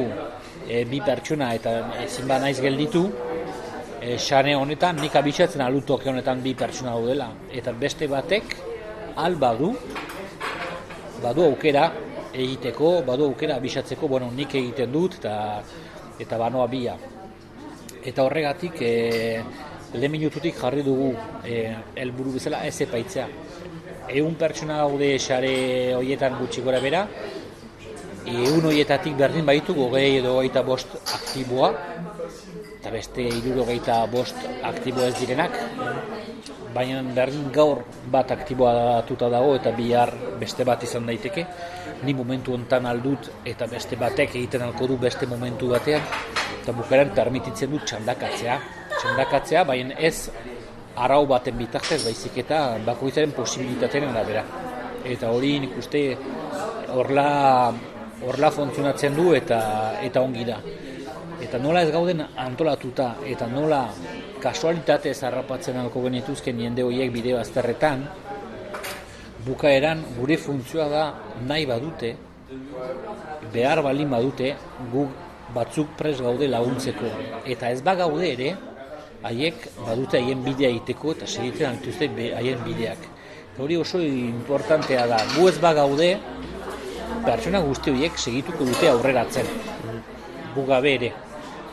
e, 0.69 0.85
bi 0.85 1.01
pertsona 1.05 1.53
eta 1.57 1.79
ezin 2.05 2.29
ba 2.29 2.39
naiz 2.43 2.59
gelditu, 2.61 3.07
e, 4.03 4.19
xane 4.21 4.55
honetan, 4.55 5.01
nik 5.01 5.17
abitxatzen 5.17 5.65
alutoke 5.65 6.13
honetan 6.13 6.45
bi 6.45 6.55
pertsona 6.55 6.93
daudela. 6.93 7.33
Eta 7.51 7.73
beste 7.73 8.09
batek, 8.11 8.59
al 9.17 9.41
badu, 9.41 9.73
badu 11.23 11.47
aukera 11.49 11.89
egiteko, 12.45 13.03
badu 13.07 13.27
aukera 13.31 13.57
abixatzeko, 13.61 14.09
bueno, 14.09 14.31
nik 14.35 14.55
egiten 14.55 14.93
dut 14.93 15.19
eta 15.21 15.37
eta 16.21 16.39
banoa 16.41 16.67
bia. 16.71 16.97
Eta 18.07 18.25
horregatik, 18.25 18.81
e, 18.81 19.43
lehen 19.95 20.13
minututik 20.13 20.57
jarri 20.61 20.85
dugu 20.87 21.11
e, 21.45 21.75
elburu 22.05 22.37
bezala 22.37 22.63
ez 22.69 22.77
epaitzea. 22.87 23.27
Egun 24.09 24.37
pertsona 24.39 24.79
gaude 24.85 25.15
esare 25.17 25.53
horietan 25.97 26.39
gutxi 26.41 26.63
gora 26.63 26.81
bera, 26.81 27.07
egun 28.27 28.69
horietatik 28.71 29.17
berdin 29.19 29.47
baitu 29.47 29.75
gogei 29.75 30.19
edo 30.21 30.37
gaita 30.41 30.63
bost 30.67 30.97
aktiboa, 31.03 31.73
eta 32.79 32.93
beste 32.95 33.27
iruro 33.41 33.67
gaita 33.67 34.05
bost 34.11 34.39
aktibo 34.63 35.03
ez 35.07 35.15
direnak, 35.21 35.59
baina 36.77 37.01
berdin 37.17 37.49
gaur 37.53 37.81
bat 38.13 38.31
aktiboa 38.35 38.73
datuta 38.77 39.31
dago 39.33 39.55
eta 39.57 39.73
bihar 39.73 40.13
beste 40.41 40.65
bat 40.69 40.83
izan 40.85 41.07
daiteke, 41.09 41.47
ni 42.05 42.13
momentu 42.15 42.53
hontan 42.53 42.87
aldut 42.91 43.31
eta 43.45 43.69
beste 43.71 43.97
batek 43.97 44.37
egiten 44.37 44.67
alko 44.67 44.89
du 44.91 44.99
beste 45.01 45.27
momentu 45.27 45.71
batean, 45.73 46.05
eta 46.61 46.75
bukaren 46.77 47.15
permititzen 47.17 47.73
dut 47.73 47.87
txandakatzea, 47.89 48.59
txandakatzea, 49.01 49.65
baina 49.65 49.97
ez 50.11 50.29
arau 50.97 51.25
baten 51.29 51.57
bitartez 51.59 52.03
baizik 52.05 52.41
eta 52.45 52.61
bakoitzaren 52.85 53.33
posibilitateen 53.37 54.09
arabera. 54.11 54.45
Eta 55.07 55.31
hori 55.31 55.53
nik 55.63 55.77
uste 55.79 56.03
horla, 56.93 57.29
horla 58.27 58.51
funtzionatzen 58.51 59.17
du 59.17 59.33
eta 59.37 59.61
eta 60.03 60.23
ongi 60.25 60.45
da. 60.49 60.59
Eta 61.45 61.61
nola 61.61 61.83
ez 61.85 61.93
gauden 61.93 62.25
antolatuta 62.47 63.13
eta 63.29 63.47
nola 63.53 63.85
kasualitate 64.47 65.11
zarrapatzen 65.15 65.79
alko 65.81 66.05
genituzken 66.07 66.61
jende 66.63 66.85
horiek 66.87 67.11
bide 67.15 67.33
bazterretan, 67.35 68.05
bukaeran 69.47 70.05
gure 70.19 70.37
funtzioa 70.39 70.87
da 70.93 71.03
nahi 71.49 71.67
badute, 71.67 72.13
behar 73.55 73.83
balin 73.83 74.15
badute, 74.15 74.53
guk 74.93 75.11
batzuk 75.57 75.97
pres 75.99 76.21
gaude 76.23 76.47
laguntzeko. 76.53 77.11
Eta 77.55 77.73
ez 77.75 77.83
bagaude 77.91 78.31
ere, 78.37 78.55
haiek 79.27 79.67
badute 79.81 80.23
haien 80.23 80.47
bidea 80.47 80.71
egiteko 80.75 81.17
eta 81.17 81.27
segitzen 81.27 81.73
altuzte 81.73 82.11
haien 82.39 82.63
bideak. 82.67 83.11
Hori 83.59 83.79
oso 83.83 84.03
importantea 84.05 85.07
da, 85.11 85.23
gu 85.35 85.49
ez 85.51 85.59
bagaude, 85.63 86.11
pertsona 87.27 87.63
guzti 87.67 87.95
horiek 87.95 88.19
segituko 88.29 88.69
dute 88.69 88.95
aurreratzen. 88.95 89.55
Gu 90.55 90.67
gabe 90.71 90.99
ere. 91.01 91.15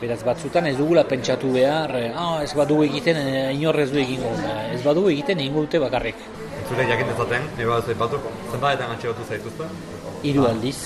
Beraz 0.04 0.20
batzutan 0.20 0.66
ez 0.68 0.74
dugula 0.76 1.06
pentsatu 1.08 1.48
behar, 1.54 1.94
ah, 2.12 2.42
ez 2.44 2.50
badu 2.52 2.82
egiten, 2.84 3.16
eh, 3.16 3.54
inorrez 3.56 3.86
du 3.88 3.96
egingo. 4.02 4.28
Ez 4.74 4.82
badu 4.84 5.06
egiten 5.08 5.38
egingo 5.40 5.62
dute 5.64 5.78
bakarrik. 5.80 6.18
Zure 6.68 6.84
jakin 6.84 7.08
dezaten, 7.08 7.46
eba 7.64 7.78
zait 7.80 7.96
batuk, 7.96 8.26
zenbaetan 8.50 8.90
atxegatu 8.92 9.24
zaituzte? 9.24 9.68
Hiru 10.28 10.44
aldiz. 10.44 10.76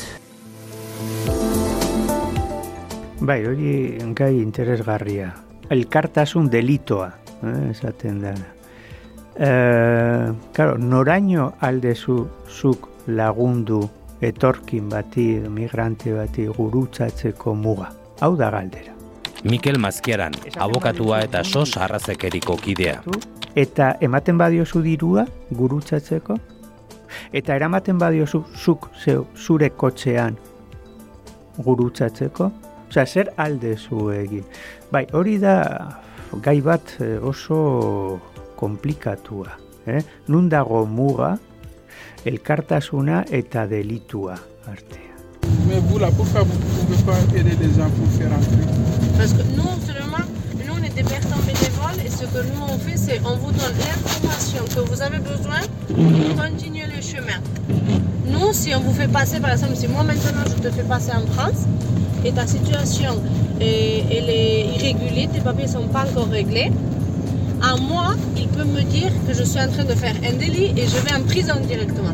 Bai, 3.18 3.40
hori 3.50 3.72
gai 4.20 4.36
interesgarria. 4.38 5.32
Elkartasun 5.68 6.46
delitoa, 6.52 7.08
eh, 7.42 7.70
esaten 7.72 8.20
da. 8.22 8.34
Eh, 9.34 10.28
claro, 10.52 10.76
noraino 10.78 11.54
aldezu 11.58 12.20
zuk 12.46 12.86
lagundu 13.08 13.82
etorkin 14.20 14.88
bati, 14.94 15.26
migrante 15.58 16.14
bati 16.14 16.46
gurutzatzeko 16.46 17.54
muga. 17.54 17.90
Hau 18.20 18.36
da 18.36 18.50
galdera. 18.54 18.97
Mikel 19.44 19.78
Mazkiaran, 19.78 20.34
abokatua 20.58 21.20
eta 21.22 21.44
sos 21.44 21.76
arrazekeriko 21.78 22.56
kidea. 22.58 23.02
Eta 23.54 23.92
ematen 24.02 24.38
badiozu 24.38 24.82
dirua 24.82 25.24
gurutzatzeko? 25.54 26.36
Eta 27.32 27.54
eramaten 27.54 27.98
badiozu 27.98 28.42
zuk 28.56 28.88
zeu, 28.98 29.26
zure 29.36 29.70
kotxean 29.70 30.36
gurutzatzeko? 31.62 32.50
Osea, 32.88 33.06
zer 33.06 33.30
alde 33.36 33.76
zu 33.76 34.10
egin? 34.10 34.44
Bai, 34.90 35.06
hori 35.12 35.38
da 35.38 35.54
gai 36.42 36.58
bat 36.60 36.96
eh, 37.00 37.18
oso 37.22 38.20
komplikatua. 38.56 39.54
Eh? 39.86 40.02
Nun 40.28 40.48
dago 40.50 40.82
muga, 40.86 41.36
elkartasuna 42.26 43.22
eta 43.30 43.68
delitua 43.70 44.34
artea. 44.66 45.06
Mais 45.66 45.80
vous 45.80 45.98
là, 45.98 46.10
pourquoi 46.10 46.42
vous 46.42 46.58
ne 46.58 46.86
pouvez 46.86 47.02
pas 47.04 47.36
aider 47.36 47.56
les 47.56 47.74
gens 47.74 47.90
pour 47.90 48.08
faire 48.18 48.32
entrer 48.32 49.07
Parce 49.18 49.32
que 49.32 49.42
nous, 49.56 49.74
seulement, 49.84 50.24
nous 50.64 50.74
on 50.80 50.84
est 50.84 50.94
des 50.94 51.02
personnes 51.02 51.42
bénévoles 51.44 52.06
et 52.06 52.08
ce 52.08 52.24
que 52.24 52.44
nous 52.54 52.62
on 52.72 52.78
fait, 52.78 52.96
c'est 52.96 53.20
on 53.24 53.36
vous 53.36 53.50
donne 53.50 53.74
l'information 53.76 54.62
que 54.72 54.88
vous 54.88 55.02
avez 55.02 55.18
besoin 55.18 55.58
pour 55.88 56.44
continuer 56.44 56.84
le 56.86 57.02
chemin. 57.02 57.40
Nous, 58.30 58.52
si 58.52 58.72
on 58.76 58.80
vous 58.80 58.92
fait 58.92 59.08
passer, 59.08 59.40
par 59.40 59.50
exemple, 59.50 59.74
si 59.74 59.88
moi 59.88 60.04
maintenant 60.04 60.44
je 60.46 60.62
te 60.62 60.70
fais 60.72 60.84
passer 60.84 61.10
en 61.10 61.26
France 61.32 61.66
et 62.24 62.30
ta 62.30 62.46
situation 62.46 63.20
elle 63.60 64.30
est 64.30 64.66
irrégulière, 64.76 65.30
tes 65.32 65.40
papiers 65.40 65.66
ne 65.66 65.72
sont 65.72 65.88
pas 65.88 66.04
encore 66.08 66.28
réglés, 66.28 66.70
à 67.60 67.76
moi, 67.76 68.14
il 68.36 68.46
peut 68.46 68.62
me 68.62 68.82
dire 68.82 69.10
que 69.26 69.34
je 69.34 69.42
suis 69.42 69.60
en 69.60 69.66
train 69.66 69.84
de 69.84 69.94
faire 69.94 70.14
un 70.24 70.34
délit 70.34 70.72
et 70.76 70.86
je 70.86 70.96
vais 71.04 71.12
en 71.12 71.22
prison 71.24 71.54
directement. 71.66 72.12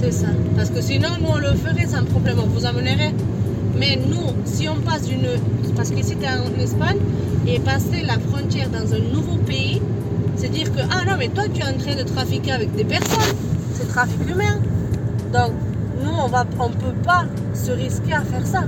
C'est 0.00 0.12
ça. 0.12 0.28
Parce 0.56 0.70
que 0.70 0.80
sinon, 0.80 1.10
nous, 1.20 1.28
on 1.28 1.36
le 1.36 1.52
ferait 1.52 1.86
sans 1.86 2.04
problème, 2.04 2.38
on 2.42 2.46
vous 2.46 2.64
amènerait. 2.64 3.12
Mais 3.78 3.96
nous, 3.96 4.34
si 4.44 4.68
on 4.68 4.76
passe 4.76 5.02
d'une... 5.02 5.28
Parce 5.76 5.90
tu 5.90 5.96
es 5.96 6.02
en 6.02 6.60
Espagne, 6.60 6.98
et 7.46 7.58
passer 7.60 8.02
la 8.06 8.18
frontière 8.18 8.68
dans 8.68 8.92
un 8.92 8.98
nouveau 8.98 9.36
pays, 9.36 9.80
c'est 10.36 10.50
dire 10.50 10.72
que, 10.72 10.80
ah 10.90 11.04
non, 11.06 11.16
mais 11.18 11.28
toi, 11.28 11.44
tu 11.52 11.60
es 11.60 11.64
en 11.64 11.78
train 11.78 11.94
de 11.94 12.02
trafiquer 12.02 12.52
avec 12.52 12.74
des 12.74 12.84
personnes. 12.84 13.36
C'est 13.74 13.88
trafic 13.88 14.20
humain. 14.28 14.60
Donc, 15.32 15.52
nous, 16.02 16.10
on 16.10 16.26
va, 16.26 16.44
on 16.58 16.70
peut 16.70 16.98
pas 17.04 17.24
se 17.54 17.70
risquer 17.70 18.12
à 18.12 18.22
faire 18.22 18.46
ça. 18.46 18.64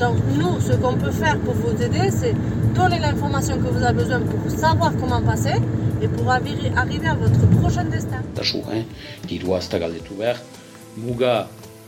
Donc, 0.00 0.16
nous, 0.38 0.60
ce 0.60 0.72
qu'on 0.74 0.94
peut 0.94 1.10
faire 1.10 1.38
pour 1.38 1.54
vous 1.54 1.80
aider, 1.82 2.10
c'est 2.10 2.34
donner 2.74 2.98
l'information 2.98 3.56
que 3.56 3.68
vous 3.68 3.82
avez 3.82 4.02
besoin 4.02 4.20
pour 4.20 4.50
savoir 4.50 4.92
comment 5.00 5.22
passer 5.22 5.54
et 6.02 6.08
pour 6.08 6.30
arriver 6.30 7.08
à 7.08 7.14
votre 7.14 7.46
prochain 7.60 7.84
destin. 7.84 8.22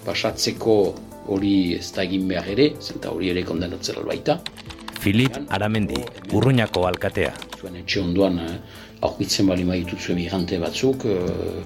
Pasatzeko 0.04 0.94
hori 1.28 1.52
ez 1.76 1.86
da 1.94 2.04
egin 2.04 2.26
behar 2.30 2.48
ere, 2.54 2.72
zenta 2.80 3.12
hori 3.14 3.30
ere 3.32 3.44
kondenatzera 3.46 4.02
baita. 4.06 4.38
Filip 4.98 5.36
Aramendi, 5.54 6.00
urruñako 6.34 6.86
alkatea. 6.88 7.32
Zuen 7.60 7.78
etxe 7.82 8.00
ondoan, 8.02 8.40
eh, 8.42 8.56
aurkitzen 9.06 9.46
bali 9.46 9.64
maitutzu 9.68 10.12
emigrante 10.16 10.58
batzuk, 10.58 11.04
eh, 11.04 11.62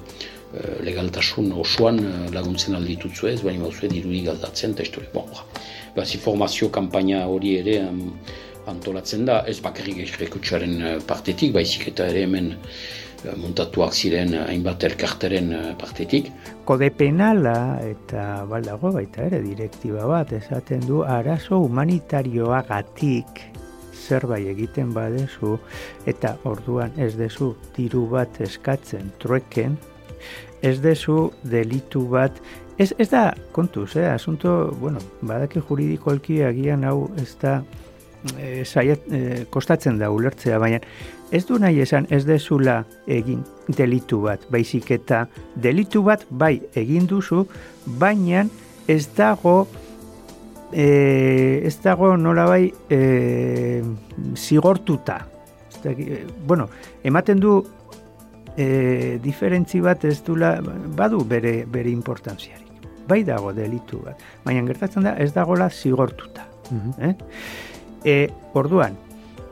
eh, 0.52 0.76
legaltasun 0.84 1.52
osoan 1.52 2.02
laguntzen 2.34 2.76
alditutzu 2.76 3.28
ez, 3.32 3.40
baina 3.42 3.64
bauzue 3.64 3.88
dirudi 3.88 4.24
galdatzen, 4.28 4.76
eta 4.76 4.82
histori. 4.82 5.08
Bon, 5.14 5.30
ba. 5.32 5.46
Baz, 5.96 6.14
informazio 6.14 6.70
kampaina 6.72 7.26
hori 7.28 7.56
ere 7.58 7.80
antolatzen 8.70 9.26
da, 9.26 9.42
ez 9.48 9.58
bakarrik 9.62 10.02
egrekutsaren 10.06 10.76
eh, 10.80 10.94
partetik, 11.06 11.52
baizik 11.56 11.88
eta 11.92 12.06
ere 12.12 12.26
hemen 12.26 12.52
montatuak 13.38 13.94
ziren 13.94 14.34
eh, 14.34 14.42
hainbat 14.48 14.84
elkarteren 14.88 15.52
partetik. 15.80 16.30
Kode 16.68 16.90
penala 16.94 17.78
eta 17.84 18.44
baldago 18.50 18.92
baita 18.94 19.26
ere 19.28 19.42
direktiba 19.44 20.06
bat 20.10 20.32
esaten 20.36 20.84
du 20.86 21.02
arazo 21.02 21.60
humanitarioagatik 21.64 23.42
zerbait 24.02 24.48
egiten 24.50 24.92
badezu 24.94 25.56
eta 26.10 26.36
orduan 26.48 26.92
ez 26.98 27.14
dezu 27.16 27.52
diru 27.76 28.08
bat 28.10 28.40
eskatzen 28.42 29.12
trueken, 29.22 29.78
ez 30.62 30.80
dezu 30.82 31.30
delitu 31.42 32.06
bat 32.10 32.42
Ez, 32.80 32.94
ez 32.98 33.08
da, 33.10 33.34
kontuz, 33.52 33.96
eh? 34.00 34.06
asunto, 34.08 34.72
bueno, 34.80 34.98
badaki 35.28 35.60
juridikoalki 35.60 36.40
agian 36.42 36.86
hau 36.88 37.10
ez 37.20 37.34
da 37.42 37.58
e, 38.38 38.64
zaiet, 38.64 39.04
e, 39.12 39.44
kostatzen 39.52 39.98
da 40.00 40.08
ulertzea, 40.10 40.56
baina 40.58 40.80
ez 41.32 41.46
du 41.48 41.58
nahi 41.58 41.80
esan 41.80 42.06
ez 42.12 42.24
dezula 42.28 42.82
egin 43.08 43.42
delitu 43.76 44.20
bat, 44.26 44.44
baizik 44.52 44.90
eta 44.92 45.24
delitu 45.56 46.02
bat 46.04 46.26
bai 46.28 46.60
egin 46.76 47.08
duzu, 47.08 47.46
baina 47.98 48.44
ez 48.86 49.06
dago 49.16 49.66
e, 50.72 51.62
ez 51.64 51.76
dago 51.82 52.16
nola 52.16 52.46
bai 52.50 52.66
e, 52.90 53.82
zigortuta. 54.36 55.22
Da, 55.82 55.90
e, 55.90 56.24
bueno, 56.46 56.68
ematen 57.02 57.40
du 57.40 57.62
e, 58.56 59.18
diferentzi 59.22 59.80
bat 59.80 60.04
ez 60.04 60.18
dula, 60.26 60.58
badu 60.96 61.24
bere, 61.24 61.62
bere 61.64 61.90
importantziari 61.90 62.60
bai 63.08 63.22
dago 63.26 63.52
delitu 63.56 64.02
bat. 64.04 64.20
Baina 64.44 64.62
gertatzen 64.68 65.08
da 65.08 65.16
ez 65.20 65.32
dagola 65.34 65.70
zigortuta. 65.70 66.46
Mm 66.70 67.08
eh? 67.08 67.14
E, 68.04 68.14
orduan, 68.58 68.96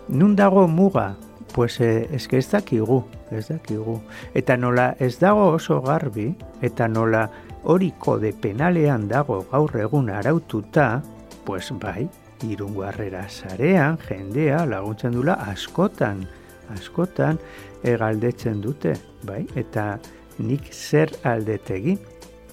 nun 0.09 0.35
dago 0.37 0.67
muga 0.69 1.15
Pues 1.55 1.81
eh, 1.81 2.09
eske 2.15 2.39
ez 2.39 2.51
dakigu, 2.51 3.05
ez 3.31 3.49
dakigu. 3.49 4.01
Eta 4.35 4.57
nola 4.57 4.95
ez 4.99 5.19
dago 5.19 5.49
oso 5.57 5.81
garbi, 5.83 6.31
eta 6.63 6.89
nola 6.89 7.25
hori 7.65 7.93
kode 7.99 8.33
penalean 8.33 9.09
dago 9.09 9.43
gaur 9.51 9.77
egun 9.77 10.11
araututa, 10.11 11.03
pues 11.45 11.73
bai, 11.83 12.09
irungo 12.47 12.85
harrera 12.87 13.27
zarean, 13.29 13.99
jendea 14.07 14.65
laguntzen 14.67 15.13
dula 15.13 15.35
askotan, 15.51 16.25
askotan 16.73 17.39
egaldetzen 17.83 18.61
dute, 18.63 18.95
bai, 19.27 19.43
eta 19.57 19.99
nik 20.39 20.71
zer 20.73 21.13
aldetegin, 21.25 21.99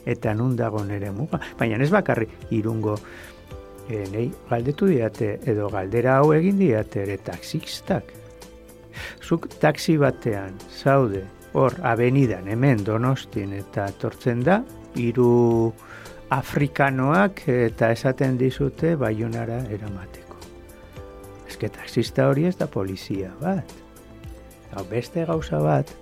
eta 0.07 0.33
nun 0.33 0.55
dago 0.55 0.83
nere 0.87 1.11
muga. 1.11 1.39
Baina 1.59 1.79
ez 1.83 1.91
bakarri 1.91 2.27
irungo 2.55 2.95
e, 3.89 4.05
nei 4.11 4.29
galdetu 4.49 4.87
diate 4.91 5.37
edo 5.45 5.69
galdera 5.73 6.17
hau 6.21 6.31
egin 6.35 6.59
diate 6.59 7.03
ere 7.03 7.17
taxistak. 7.17 8.13
Zuk 9.21 9.49
taxi 9.61 9.97
batean 9.97 10.55
zaude 10.69 11.25
hor 11.53 11.73
abenidan 11.83 12.47
hemen 12.47 12.83
donostin 12.85 13.53
eta 13.57 13.87
tortzen 13.99 14.43
da 14.45 14.61
hiru 14.95 15.73
afrikanoak 16.33 17.43
eta 17.47 17.91
esaten 17.95 18.37
dizute 18.37 18.95
baionara 18.99 19.61
eramateko. 19.71 20.37
Eske 21.47 21.69
taxista 21.71 22.27
hori 22.27 22.45
ez 22.49 22.55
da 22.59 22.67
polizia 22.67 23.31
bat. 23.41 23.71
Hau 24.75 24.83
beste 24.89 25.23
gauza 25.25 25.61
bat, 25.63 25.93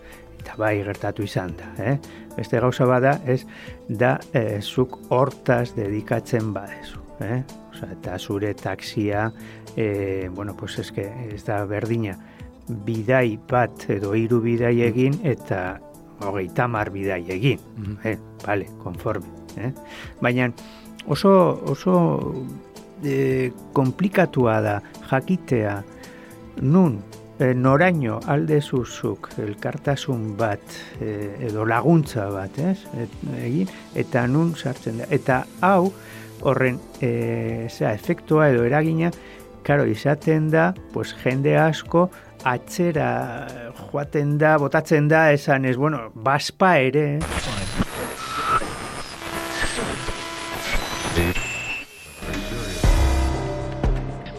eta 0.42 0.56
bai 0.58 0.80
gertatu 0.84 1.24
izan 1.24 1.54
da, 1.58 1.72
eh? 1.82 1.98
beste 2.36 2.60
gauza 2.60 2.88
bada 2.90 3.20
ez 3.26 3.44
da 3.88 4.16
e, 4.34 4.60
zuk 4.62 4.98
hortaz 5.14 5.76
dedikatzen 5.78 6.52
badezu. 6.54 7.02
Eh? 7.24 7.40
Osa, 7.72 7.88
eta 7.94 8.18
zure 8.20 8.54
taxia, 8.60 9.30
e, 9.76 10.28
bueno, 10.34 10.56
pues 10.58 10.80
eske, 10.80 11.06
ez 11.32 11.44
da 11.48 11.64
berdina, 11.70 12.18
bidai 12.68 13.38
bat 13.50 13.90
edo 13.90 14.14
hiru 14.18 14.42
bidai 14.42 14.80
egin 14.88 15.20
eta 15.24 15.78
hogei 16.26 16.48
tamar 16.56 16.90
bidai 16.90 17.24
egin. 17.30 17.60
Mm 17.78 17.98
eh? 18.04 18.18
Vale, 18.46 18.70
konforme. 18.84 19.28
Eh? 19.58 19.72
Baina 20.22 20.50
oso, 21.08 21.32
oso 21.72 21.96
e, 23.04 23.52
komplikatua 23.74 24.60
da 24.62 24.80
jakitea 25.10 25.76
nun 26.62 26.98
e, 27.40 27.54
noraino 27.54 28.20
alde 28.26 28.62
zuzuk 28.62 29.30
elkartasun 29.38 30.36
bat 30.38 30.78
e, 31.00 31.36
edo 31.48 31.66
laguntza 31.66 32.30
bat, 32.34 32.58
ez? 32.60 32.80
egin, 33.42 33.72
eta 33.96 34.26
nun 34.28 34.56
sartzen 34.56 35.04
da. 35.04 35.10
Eta 35.10 35.44
hau, 35.62 35.92
horren 36.46 36.80
e, 37.02 37.68
zera, 37.70 37.94
efektua 37.94 38.50
edo 38.52 38.66
eragina, 38.68 39.12
karo, 39.66 39.88
izaten 39.90 40.52
da, 40.54 40.74
pues, 40.94 41.16
jende 41.24 41.56
asko 41.58 42.10
atzera 42.46 43.10
joaten 43.90 44.38
da, 44.42 44.56
botatzen 44.62 45.10
da, 45.10 45.28
esan 45.34 45.66
ez, 45.66 45.76
bueno, 45.82 46.12
baspa 46.16 46.76
ere, 46.78 47.08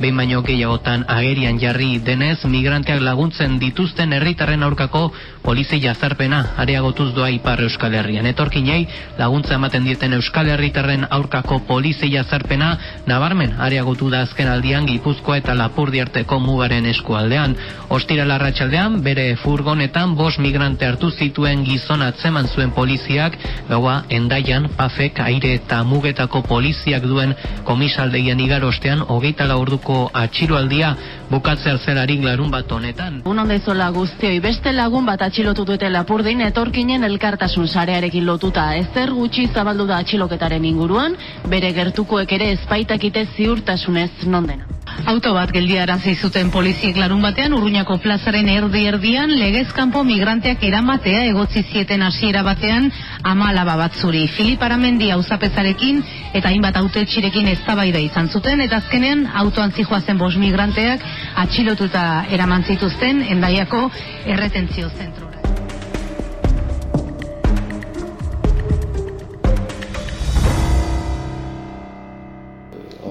behin 0.01 0.17
baino 0.17 0.43
gehiagotan 0.45 1.05
agerian 1.09 1.59
jarri 1.59 1.99
denez 2.05 2.45
migranteak 2.45 3.01
laguntzen 3.01 3.59
dituzten 3.59 4.13
herritarren 4.13 4.63
aurkako 4.63 5.11
polizei 5.43 5.79
jazarpena 5.81 6.41
areagotuz 6.59 7.13
doa 7.15 7.31
ipar 7.31 7.61
Euskal 7.65 7.95
Herrian. 7.95 8.27
Etorkinei 8.27 8.87
laguntza 9.19 9.55
ematen 9.55 9.85
dieten 9.87 10.13
Euskal 10.19 10.51
Herritarren 10.53 11.07
aurkako 11.11 11.61
polizei 11.69 12.11
jazarpena 12.13 12.73
nabarmen 13.07 13.55
areagotu 13.63 14.11
da 14.11 14.23
azken 14.27 14.51
aldian 14.53 14.87
Gipuzkoa 14.91 15.39
eta 15.41 15.55
Lapurdi 15.55 16.01
arteko 16.03 16.41
mugaren 16.41 16.87
eskualdean. 16.91 17.57
Ostira 17.89 18.27
larratxaldean 18.29 19.01
bere 19.07 19.29
furgonetan 19.43 20.17
bos 20.19 20.35
migrante 20.43 20.87
hartu 20.87 21.11
zituen 21.11 21.65
gizon 21.65 22.03
atzeman 22.03 22.49
zuen 22.49 22.75
poliziak 22.77 23.39
gaua 23.71 24.03
endaian, 24.11 24.69
pafek, 24.77 25.21
aire 25.25 25.55
eta 25.61 25.83
mugetako 25.85 26.43
poliziak 26.43 27.07
duen 27.07 27.37
komisaldegian 27.65 28.41
igarostean 28.41 29.07
hogeita 29.09 29.47
laurduko 29.87 30.11
atxiloaldia 30.13 30.95
bukatzea 31.31 31.79
zelarik 31.79 32.23
larun 32.23 32.51
bat 32.51 32.71
honetan. 32.71 33.23
Un 33.25 33.39
ondezola 33.39 33.91
guztioi 33.91 34.41
beste 34.41 34.73
lagun 34.73 35.07
bat 35.07 35.23
atxilotu 35.23 35.65
dute 35.65 35.89
lapurdin 35.91 36.41
etorkinen 36.41 37.05
elkartasun 37.05 37.69
sarearekin 37.69 38.27
lotuta. 38.27 38.75
Ezer 38.77 39.11
gutxi 39.11 39.49
zabaldu 39.53 39.87
da 39.87 39.99
atxiloketaren 39.99 40.65
inguruan, 40.65 41.17
bere 41.49 41.73
gertukoek 41.73 42.33
ere 42.33 42.53
ezpaitakite 42.53 43.27
ziurtasunez 43.37 44.27
nondena. 44.27 44.76
Auto 45.05 45.35
bat 45.35 45.51
geldiarazi 45.53 46.15
zuten 46.17 46.49
poliziek 46.51 46.97
larun 46.97 47.21
batean 47.23 47.53
Urruñako 47.55 47.99
plazaren 48.03 48.49
erdi 48.49 48.87
erdian 48.89 49.35
legezkanpo 49.39 50.03
migranteak 50.09 50.65
eramatea 50.65 51.27
egotzi 51.29 51.63
zieten 51.71 52.03
hasiera 52.03 52.43
batean 52.47 52.89
amalaba 53.23 53.77
batzuri. 53.83 54.25
Filip 54.39 54.63
Aramendi 54.63 55.11
auzapezarekin 55.15 56.03
eta 56.33 56.49
hainbat 56.49 56.81
autetxirekin 56.81 57.53
eztabaida 57.53 58.03
izan 58.03 58.33
zuten 58.33 58.65
eta 58.65 58.81
azkenean 58.83 59.27
autoan 59.45 59.77
zijoazen 59.77 60.19
bos 60.19 60.35
migranteak 60.41 61.05
atxilotuta 61.45 62.25
eraman 62.33 62.65
zituzten 62.65 63.23
endaiako 63.37 63.89
erretentzio 64.27 64.91
zentro. 64.97 65.26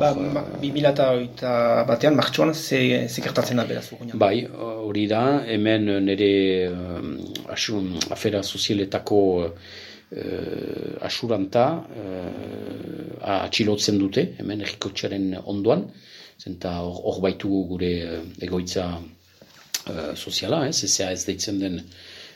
Ba, 0.06 0.14
ba, 0.36 0.42
bi 0.62 0.84
eta 0.86 1.84
batean, 1.88 2.16
martxuan, 2.16 2.54
ze, 2.54 3.08
ze 3.10 3.22
kertatzen 3.22 3.58
da 3.58 3.66
beraz 3.66 3.90
Bai, 4.14 4.46
hori 4.46 5.08
da, 5.08 5.42
hemen 5.48 5.90
nire 6.06 6.70
uh, 6.70 7.52
asun, 7.54 7.98
afera 8.12 8.44
sozialetako 8.44 9.20
uh, 9.46 11.06
asuranta 11.10 11.66
uh, 11.80 13.40
atxilotzen 13.42 13.98
dute, 13.98 14.28
hemen 14.38 14.62
errikotxaren 14.62 15.40
ondoan, 15.44 15.88
zenta 16.38 16.76
hor 16.84 17.22
baitu 17.24 17.50
gure 17.72 17.94
egoitza 18.46 18.86
uh, 19.00 20.14
soziala, 20.14 20.68
ez, 20.68 20.84
ez 20.84 21.00
ez 21.08 21.26
deitzen 21.26 21.60
den 21.60 21.82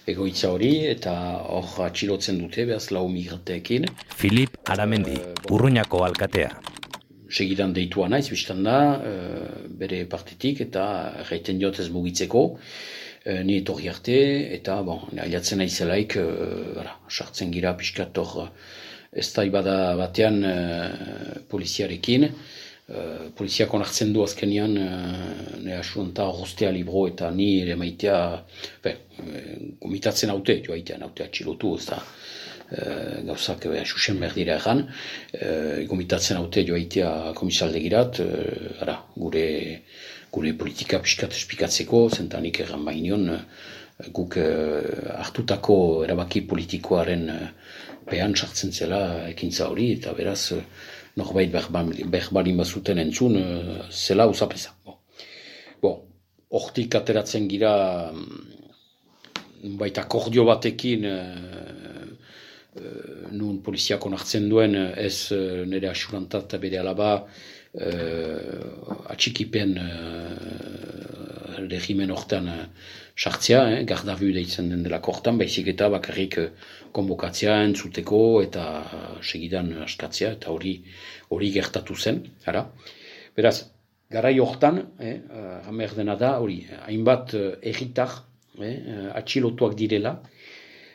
egoitza 0.10 0.50
hori, 0.50 0.74
eta 0.90 1.14
hor 1.54 1.86
atxilotzen 1.86 2.42
dute, 2.42 2.66
behaz 2.66 2.90
lau 2.90 3.06
migrateekin. 3.14 3.86
Filip 4.18 4.58
Aramendi, 4.66 5.22
urruñako 5.54 6.06
alkatea 6.10 6.79
segidan 7.30 7.74
deitua 7.74 8.10
naiz, 8.10 8.28
biztan 8.32 8.64
da, 8.66 8.80
e, 9.00 9.14
bere 9.82 10.04
partitik 10.10 10.62
eta 10.66 10.86
reiten 11.30 11.60
diot 11.62 11.80
ez 11.80 11.90
mugitzeko, 11.94 12.46
e, 13.24 13.42
ni 13.46 13.60
etorri 13.62 13.90
arte, 13.92 14.20
eta, 14.58 14.80
bon, 14.86 15.06
ailatzen 15.26 15.62
naizelaik, 15.62 16.18
e, 16.18 16.88
sartzen 17.10 17.54
gira 17.54 17.76
piskat 17.78 18.18
hor, 18.22 18.50
ez 19.12 19.28
da 19.34 19.46
ibada 19.46 19.76
batean 20.00 20.42
e, 20.46 20.56
poliziarekin, 21.52 22.28
e, 22.30 23.06
poliziak 23.38 23.74
onartzen 23.78 24.14
du 24.14 24.26
azkenian, 24.26 24.78
e, 24.78 24.90
ne 25.66 25.78
asuanta 25.78 26.30
rostea 26.34 26.74
libro 26.76 27.08
eta 27.10 27.30
ni 27.32 27.52
ere 27.62 27.78
maitea, 27.80 28.20
be, 28.84 28.96
komitatzen 29.80 30.34
haute, 30.34 30.62
joa 30.66 30.78
itean 30.80 31.06
haute 31.06 31.26
atxilotu, 31.26 31.76
ez 31.78 31.90
da, 31.90 32.02
e, 32.72 33.22
gauzak 33.28 33.66
e, 33.66 33.84
susen 33.86 34.20
behar 34.22 34.36
dira 34.38 34.58
egan, 34.60 34.86
e, 35.34 35.86
gomitatzen 35.90 36.40
haute 36.40 36.64
joaitea 36.68 37.34
komisalde 37.38 37.82
girat, 37.84 38.20
e, 38.20 38.98
gure, 39.16 39.46
gure 40.32 40.54
politika 40.54 41.02
piskat 41.04 41.36
espikatzeko, 41.38 42.08
zentanik 42.10 42.62
egan 42.66 42.86
bainion, 42.86 43.30
guk 44.16 44.38
e, 44.40 44.50
hartutako 45.18 45.80
erabaki 46.06 46.46
politikoaren 46.48 47.26
e, 47.34 47.40
pean 48.10 48.36
sartzen 48.36 48.72
zela 48.74 49.02
ekintza 49.30 49.70
hori, 49.70 49.92
eta 50.00 50.14
beraz, 50.18 50.54
norbait 51.20 51.52
behar 51.52 52.32
balin 52.32 52.58
bazuten 52.58 53.02
entzun, 53.02 53.36
zela 53.92 54.26
usapesa. 54.30 54.72
Bo, 55.82 55.92
hortik 56.56 56.96
ateratzen 56.96 57.46
gira, 57.52 57.74
baita 59.80 60.06
akordio 60.06 60.46
batekin, 60.48 61.06
uh, 61.06 61.79
nun 63.32 63.62
poliziak 63.66 64.06
onartzen 64.06 64.50
duen 64.50 64.76
ez 64.78 65.32
uh, 65.34 65.66
nire 65.66 65.90
asurantat 65.90 66.46
eta 66.46 66.58
bere 66.62 66.78
alaba 66.78 67.10
uh, 67.26 69.08
atxikipen 69.10 69.74
uh, 69.82 71.60
regimen 71.70 72.12
hortan 72.14 72.48
uh, 72.48 72.60
sartzea, 73.20 73.64
eh, 73.72 73.84
gardabu 73.84 74.30
deitzen 74.36 74.70
den 74.70 74.84
dela 74.86 75.00
kortan, 75.04 75.38
baizik 75.42 75.68
eta 75.74 75.90
bakarrik 75.92 76.38
uh, 76.40 76.48
konbokatzea 76.96 77.58
entzuteko 77.66 78.22
eta 78.46 78.64
segidan 79.22 79.74
askatzea 79.88 80.32
eta 80.38 80.54
hori 80.54 80.78
hori 81.36 81.52
gertatu 81.58 81.96
zen, 81.96 82.24
ara. 82.46 82.64
Beraz, 83.36 83.58
garai 84.12 84.38
hortan, 84.40 84.82
eh, 85.00 85.20
uh, 85.30 85.96
dena 85.96 86.16
da, 86.16 86.40
hori, 86.40 86.66
hainbat 86.88 87.34
uh, 87.34 87.52
egitar, 87.62 88.10
eh, 88.60 89.10
atxilotuak 89.14 89.76
direla, 89.76 90.20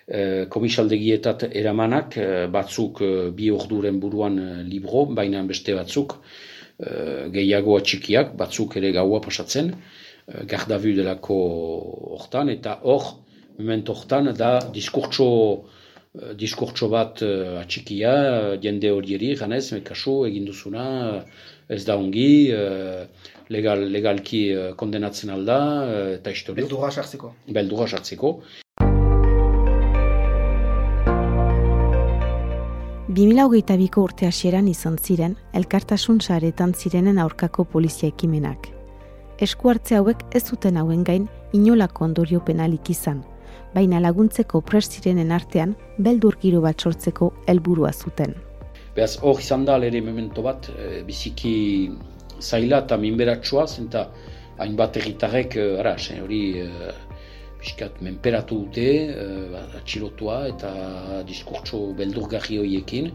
e, 0.06 0.46
komisaldegietat 0.50 1.48
eramanak, 1.50 2.16
eh, 2.18 2.46
batzuk 2.52 3.00
e, 3.02 3.10
bi 3.36 3.50
orduren 3.50 4.00
buruan 4.00 4.38
libro, 4.68 5.06
baina 5.06 5.42
beste 5.48 5.74
batzuk 5.74 6.18
e, 6.78 7.28
gehiago 7.32 7.78
atxikiak, 7.78 8.34
batzuk 8.36 8.76
ere 8.80 8.92
gaua 8.92 9.20
pasatzen, 9.24 9.70
uh, 9.74 10.42
gardabu 10.50 10.94
delako 10.96 11.36
hortan, 12.16 12.50
eta 12.50 12.80
hor, 12.82 13.14
moment 13.58 13.88
hortan, 13.92 14.32
da 14.34 14.58
diskurtso, 14.74 15.28
diskurtso 16.38 16.88
bat 16.90 17.22
uh, 17.22 17.60
atxikia, 17.62 18.14
jende 18.62 18.90
horieri, 18.90 19.34
ganez, 19.38 19.68
kasu, 19.86 20.24
egin 20.28 20.48
duzuna, 20.50 20.86
ez 21.68 21.84
da 21.86 21.96
ongi, 21.96 22.50
legal, 23.54 23.86
legalki 23.94 24.42
uh, 24.52 24.68
kondenatzen 24.76 25.32
alda, 25.36 25.60
uh, 25.86 26.04
eta 26.18 26.34
historio. 26.34 26.64
Beldurra 26.64 26.90
sartzeko. 26.90 27.34
Beldurra 27.48 27.88
sartzeko. 27.88 28.38
2008ko 33.14 34.02
urte 34.02 34.26
hasieran 34.26 34.66
izan 34.66 34.96
ziren, 34.98 35.36
elkartasun 35.54 36.16
saretan 36.18 36.72
zirenen 36.74 37.20
aurkako 37.22 37.62
polizia 37.70 38.08
ekimenak. 38.10 38.66
Esku 39.46 39.70
hartze 39.70 39.94
hauek 40.00 40.24
ez 40.34 40.42
zuten 40.42 40.80
hauen 40.80 41.04
gain 41.06 41.28
inolako 41.54 42.08
ondorio 42.08 42.40
penalik 42.42 42.90
izan, 42.90 43.20
baina 43.74 44.00
laguntzeko 44.02 44.64
prest 44.66 44.98
zirenen 44.98 45.30
artean 45.30 45.76
beldur 45.98 46.40
giro 46.42 46.64
bat 46.64 46.82
sortzeko 46.82 47.30
helburua 47.46 47.92
zuten. 47.92 48.34
Beaz, 48.96 49.12
hor 49.22 49.38
izan 49.38 49.62
da 49.68 49.78
ere 49.78 50.02
memento 50.02 50.42
bat, 50.42 50.66
e, 50.74 51.04
biziki 51.06 51.54
zaila 52.40 52.82
eta 52.82 52.98
minberatsua, 52.98 53.68
zenta 53.68 54.08
hainbat 54.58 54.98
egitarrek, 55.04 55.54
ara, 55.84 55.94
hori 56.24 56.42
e, 56.64 56.90
piskat 57.64 58.02
menperatu 58.04 58.60
dute, 58.66 58.88
uh, 59.16 59.64
atxilotua 59.80 60.42
eta 60.52 60.74
diskurtso 61.28 61.86
beldurgarri 61.96 62.60
horiekin. 62.60 63.10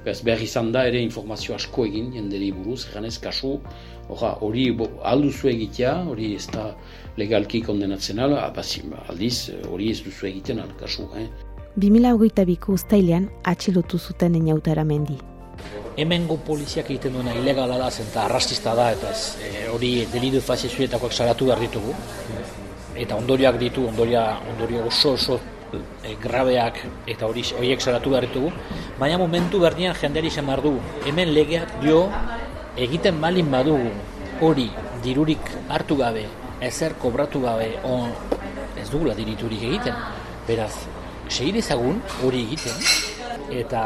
Beraz, 0.00 0.22
behar 0.24 0.40
izan 0.40 0.70
da 0.72 0.86
ere 0.88 1.02
informazio 1.04 1.52
asko 1.52 1.84
egin, 1.84 2.08
jenderi 2.14 2.48
buruz, 2.56 2.86
ez 3.04 3.18
kasu, 3.20 3.58
hori 4.08 4.64
alduzu 5.04 5.50
egitea, 5.50 5.92
hori 6.08 6.34
ez 6.34 6.46
da 6.48 6.70
legalki 7.20 7.60
kondenatzen 7.60 8.18
ala, 8.18 8.46
aldiz 9.08 9.50
hori 9.68 9.90
ez 9.90 10.00
duzu 10.00 10.26
egiten 10.26 10.60
al, 10.60 10.72
kasu. 10.80 11.04
Eh? 11.20 11.28
2008ko 11.76 12.72
ustailean 12.78 13.28
atxilotu 13.44 13.98
zuten 13.98 14.34
enautara 14.34 14.84
mendi. 14.84 15.18
Hemengo 16.00 16.38
poliziak 16.46 16.88
egiten 16.88 17.12
duena 17.12 17.34
ilegala 17.36 17.76
da, 17.76 17.90
zenta 17.90 18.24
arrastista 18.24 18.74
da, 18.74 18.90
eta 18.96 19.12
ez, 19.12 19.36
e, 19.44 19.68
hori 19.68 19.92
delidu 20.14 20.40
fazizuetakoak 20.40 21.12
salatu 21.12 21.50
behar 21.50 21.60
ditugu 21.60 21.94
eta 23.00 23.16
ondorioak 23.16 23.56
ditu, 23.60 23.86
ondoria, 23.88 24.36
ondorio 24.52 24.84
oso 24.86 25.14
oso 25.16 25.40
e, 26.04 26.14
grabeak 26.20 26.82
eta 27.08 27.26
hori 27.26 27.44
horiek 27.56 27.80
salatu 27.80 28.12
behar 28.12 28.26
ditugu, 28.28 28.52
baina 28.98 29.18
momentu 29.18 29.60
berdian 29.62 29.94
jenderi 29.96 30.28
izan 30.28 30.50
du, 30.62 30.76
hemen 31.06 31.32
legeak 31.32 31.80
dio 31.80 32.10
egiten 32.76 33.18
malin 33.20 33.50
badugu 33.50 33.90
hori 34.40 34.70
dirurik 35.02 35.40
hartu 35.68 35.96
gabe, 35.96 36.26
ezer 36.60 36.94
kobratu 37.00 37.40
gabe, 37.40 37.78
on, 37.84 38.12
ez 38.76 38.88
dugula 38.90 39.14
diriturik 39.14 39.62
egiten, 39.62 39.94
beraz, 40.46 40.74
segi 41.28 41.52
dezagun 41.52 42.00
hori 42.24 42.42
egiten, 42.44 42.76
eta 43.50 43.80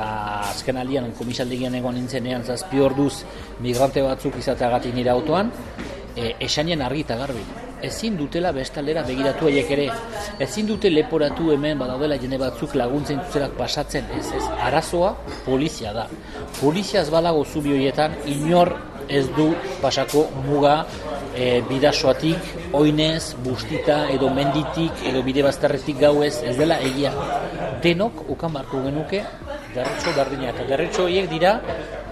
azken 0.51 0.77
aldian 0.77 1.13
komisaldegian 1.17 1.75
egon 1.75 1.95
nintzenean 1.95 2.43
zazpi 2.45 2.81
orduz 2.81 3.25
migrante 3.61 4.03
batzuk 4.03 4.37
izateagatik 4.43 4.95
nire 4.95 5.11
autoan, 5.15 5.53
e, 6.17 6.35
esanien 6.41 6.83
argi 6.83 7.07
eta 7.07 7.17
garbi 7.21 7.45
ezin 7.85 8.17
dutela 8.17 8.53
bestalera 8.53 9.03
begiratu 9.07 9.49
haiek 9.51 9.71
ere. 9.77 9.89
Ezin 10.47 10.67
dute 10.71 10.91
leporatu 10.91 11.51
hemen 11.55 11.79
badaudela 11.79 12.19
jene 12.23 12.39
batzuk 12.41 12.75
laguntzen 12.81 13.21
dutelak 13.27 13.57
pasatzen, 13.59 14.09
ez 14.19 14.27
ez. 14.39 14.43
Arazoa 14.69 15.15
polizia 15.45 15.93
da. 15.93 16.09
Polizia 16.61 17.03
ez 17.03 17.11
balago 17.11 17.45
zubi 17.45 17.75
horietan 17.77 18.17
inor 18.27 18.75
ez 19.09 19.27
du 19.37 19.51
pasako 19.83 20.27
muga 20.47 20.87
e, 21.37 21.63
bidasoatik, 21.69 22.53
oinez, 22.73 23.35
bustita 23.45 24.05
edo 24.13 24.31
menditik 24.33 25.05
edo 25.11 25.23
bide 25.27 25.45
bazterretik 25.45 25.99
gauez 26.01 26.37
ez 26.43 26.57
dela 26.59 26.81
egia. 26.81 27.13
Denok 27.85 28.25
ukan 28.33 28.55
barko 28.61 28.83
genuke 28.87 29.25
derretxo 29.75 30.15
berdina 30.17 30.53
eta 30.55 30.69
derretxo 30.71 31.09
horiek 31.09 31.29
dira 31.31 31.59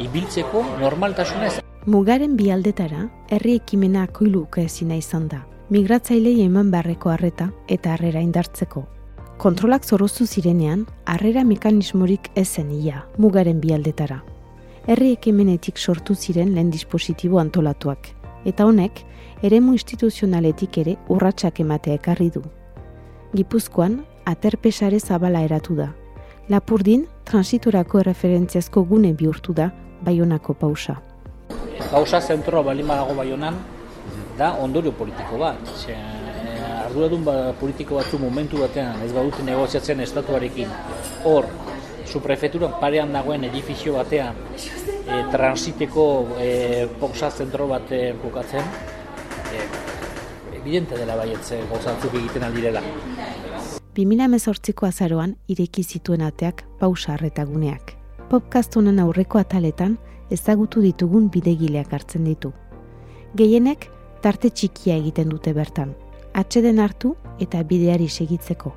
ibiltzeko 0.03 0.65
normaltasunez. 0.81 1.61
Mugaren 1.87 2.37
bialdetara, 2.39 3.09
herri 3.31 3.57
ekimena 3.63 4.07
koiluka 4.07 4.63
ezina 4.63 4.99
izan 4.99 5.27
da 5.33 5.47
migratzailei 5.73 6.43
eman 6.45 6.69
beharreko 6.69 7.09
harreta 7.09 7.47
eta 7.75 7.95
harrera 7.95 8.21
indartzeko. 8.21 8.83
Kontrolak 9.41 9.87
zorrozu 9.89 10.27
zirenean, 10.27 10.83
harrera 11.09 11.45
mekanismorik 11.49 12.29
ezen 12.37 12.69
ia, 12.77 13.07
mugaren 13.17 13.61
bialdetara. 13.63 14.19
Herri 14.87 15.15
ekemenetik 15.17 15.79
sortu 15.79 16.15
ziren 16.15 16.53
lehen 16.55 16.69
dispositibo 16.71 17.41
antolatuak, 17.41 18.11
eta 18.45 18.69
honek, 18.69 19.01
eremu 19.43 19.73
instituzionaletik 19.79 20.79
ere 20.85 20.99
urratsak 21.09 21.65
ematea 21.65 21.97
ekarri 22.03 22.29
du. 22.37 22.45
Gipuzkoan, 23.33 24.03
aterpesare 24.29 25.01
zabala 25.01 25.41
eratu 25.41 25.81
da. 25.81 25.93
Lapurdin, 26.53 27.07
transitorako 27.25 28.05
referentziazko 28.13 28.85
gune 28.85 29.15
bihurtu 29.17 29.57
da, 29.57 29.73
baionako 30.05 30.53
pausa. 30.53 31.01
Pausa 31.91 32.21
zentroa 32.21 32.63
balimarago 32.63 33.17
baionan, 33.17 33.57
da 34.43 34.53
ondorio 34.59 34.93
politiko 34.93 35.39
bat. 35.39 35.75
Ze, 35.79 35.95
eh, 35.95 36.87
arduradun 36.87 37.25
ba, 37.25 37.37
politiko 37.61 38.01
batzu 38.01 38.19
momentu 38.19 38.59
batean 38.61 39.03
ez 39.07 39.13
badute 39.15 39.45
negoziatzen 39.47 40.01
estatuarekin 40.05 40.73
hor, 41.25 41.47
su 42.13 42.21
prefeturan 42.21 42.75
parean 42.81 43.13
dagoen 43.15 43.45
edifizio 43.49 43.95
batean 43.97 44.37
e, 45.07 45.21
transiteko 45.33 46.07
e, 46.41 46.51
poxa 47.01 47.31
zentro 47.31 47.69
bat 47.71 47.93
e, 47.93 48.03
bukatzen, 48.23 48.67
e, 49.53 49.63
evidente 50.59 50.99
dela 50.99 51.17
baietze 51.17 51.63
gauzatzuk 51.71 52.19
egiten 52.21 52.45
aldirela. 52.49 52.83
2018ko 53.97 54.89
azaroan 54.89 55.37
ireki 55.53 55.85
zituen 55.85 56.27
ateak 56.27 56.65
pausa 56.81 57.15
harretaguneak. 57.15 57.95
Podcast 58.29 58.77
honen 58.77 59.01
aurreko 59.01 59.41
ataletan 59.41 59.99
ezagutu 60.33 60.85
ditugun 60.85 61.29
bidegileak 61.33 61.93
hartzen 61.93 62.29
ditu. 62.29 62.53
Gehienek 63.37 63.91
tarte 64.23 64.51
txikia 64.55 64.95
egiten 65.01 65.29
dute 65.33 65.53
bertan. 65.57 65.93
Atxeden 66.39 66.79
hartu 66.79 67.17
eta 67.43 67.63
bideari 67.67 68.09
segitzeko. 68.09 68.73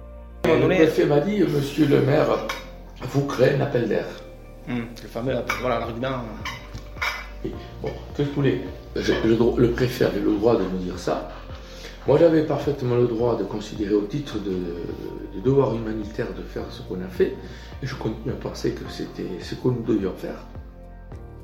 Le 0.45 0.67
préfet 0.67 1.05
m'a 1.05 1.19
dit, 1.19 1.43
monsieur 1.43 1.87
le 1.87 2.01
maire, 2.01 2.47
vous 3.13 3.25
créez 3.25 3.55
un 3.55 3.61
appel 3.61 3.87
d'air. 3.87 4.05
Hmm, 4.67 4.81
le 5.01 5.07
fameux, 5.07 5.35
voilà, 5.61 5.79
l'argument. 5.79 6.23
Bon, 7.81 7.89
qu'est-ce 8.15 8.29
que 8.29 8.33
vous 8.33 8.41
voulez 8.41 8.61
le, 8.95 9.61
le 9.61 9.71
préfet 9.71 10.05
avait 10.05 10.19
le 10.19 10.33
droit 10.35 10.55
de 10.55 10.63
nous 10.63 10.79
dire 10.79 10.97
ça. 10.97 11.29
Moi, 12.07 12.17
j'avais 12.19 12.43
parfaitement 12.43 12.95
le 12.95 13.07
droit 13.07 13.37
de 13.37 13.43
considérer 13.43 13.93
au 13.93 14.03
titre 14.03 14.39
de, 14.39 14.51
de, 15.35 15.41
devoir 15.43 15.75
humanitaire 15.75 16.27
de 16.37 16.41
faire 16.43 16.63
ce 16.69 16.81
qu'on 16.83 17.01
a 17.01 17.07
fait, 17.07 17.35
et 17.81 17.85
je 17.85 17.95
continue 17.95 18.33
à 18.33 18.37
penser 18.37 18.71
que 18.71 18.83
c'était 18.89 19.27
ce 19.41 19.55
que 19.55 19.67
nous 19.67 19.83
devions 19.83 20.13
faire. 20.15 20.45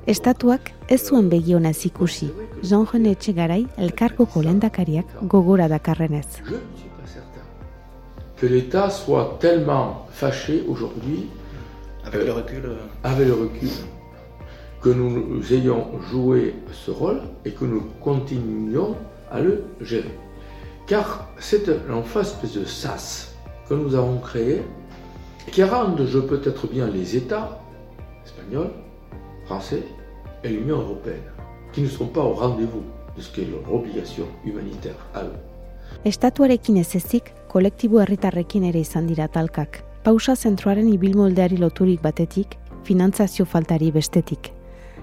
Estatuak 0.06 0.72
ez 0.88 0.98
zuen 1.06 1.28
begionaz 1.30 1.84
ikusi, 1.86 2.26
Jean 2.62 2.86
René 2.90 3.12
Etxegarai 3.14 3.66
elkargoko 3.78 4.40
lendakariak 4.42 5.06
gogora 5.30 5.68
dakarrenez. 5.70 6.40
Que 8.36 8.46
l'État 8.46 8.90
soit 8.90 9.38
tellement 9.38 10.08
fâché 10.10 10.64
aujourd'hui 10.66 11.28
avec 12.04 12.26
le 12.26 12.32
recul 12.32 12.64
euh, 12.64 12.76
avec 13.04 13.28
le 13.28 13.34
recul 13.34 13.70
que 14.82 14.88
nous 14.88 15.52
ayons 15.52 16.00
joué 16.10 16.56
ce 16.72 16.90
rôle 16.90 17.20
et 17.44 17.52
que 17.52 17.64
nous 17.64 17.84
continuions 18.00 18.96
à 19.30 19.40
le 19.40 19.62
gérer. 19.80 20.18
Car 20.88 21.28
c'est 21.38 21.70
en 21.88 22.02
face 22.02 22.36
de 22.42 22.64
sas 22.64 23.36
que 23.68 23.74
nous 23.74 23.94
avons 23.94 24.18
créé 24.18 24.62
qui 25.52 25.62
rendent, 25.62 26.04
je 26.04 26.18
peut-être 26.18 26.66
bien, 26.66 26.88
les 26.88 27.16
États 27.16 27.60
espagnols, 28.24 28.72
français 29.52 29.82
et 30.44 30.48
l'Union 30.48 30.78
européenne, 30.78 31.28
qui 31.72 31.82
ne 31.82 31.88
sont 31.88 32.06
pas 32.06 32.22
au 32.22 32.32
rendez-vous 32.32 32.84
de 33.16 33.20
ce 33.20 33.30
qu'est 33.32 33.44
leur 33.44 33.64
obligation 33.72 34.24
humanitaire 34.46 35.00
à 35.14 35.24
eux. 35.24 35.38
Estatuarekin 36.04 36.76
ez 36.76 36.96
ezik, 36.96 37.34
kolektibo 37.52 38.00
herritarrekin 38.00 38.64
ere 38.70 38.80
izan 38.80 39.06
dira 39.06 39.28
talkak. 39.28 39.82
Pausa 40.04 40.34
zentroaren 40.36 40.88
ibilmoldeari 40.88 41.58
loturik 41.60 42.00
batetik, 42.02 42.56
finantzazio 42.88 43.44
faltari 43.44 43.92
bestetik. 43.92 44.50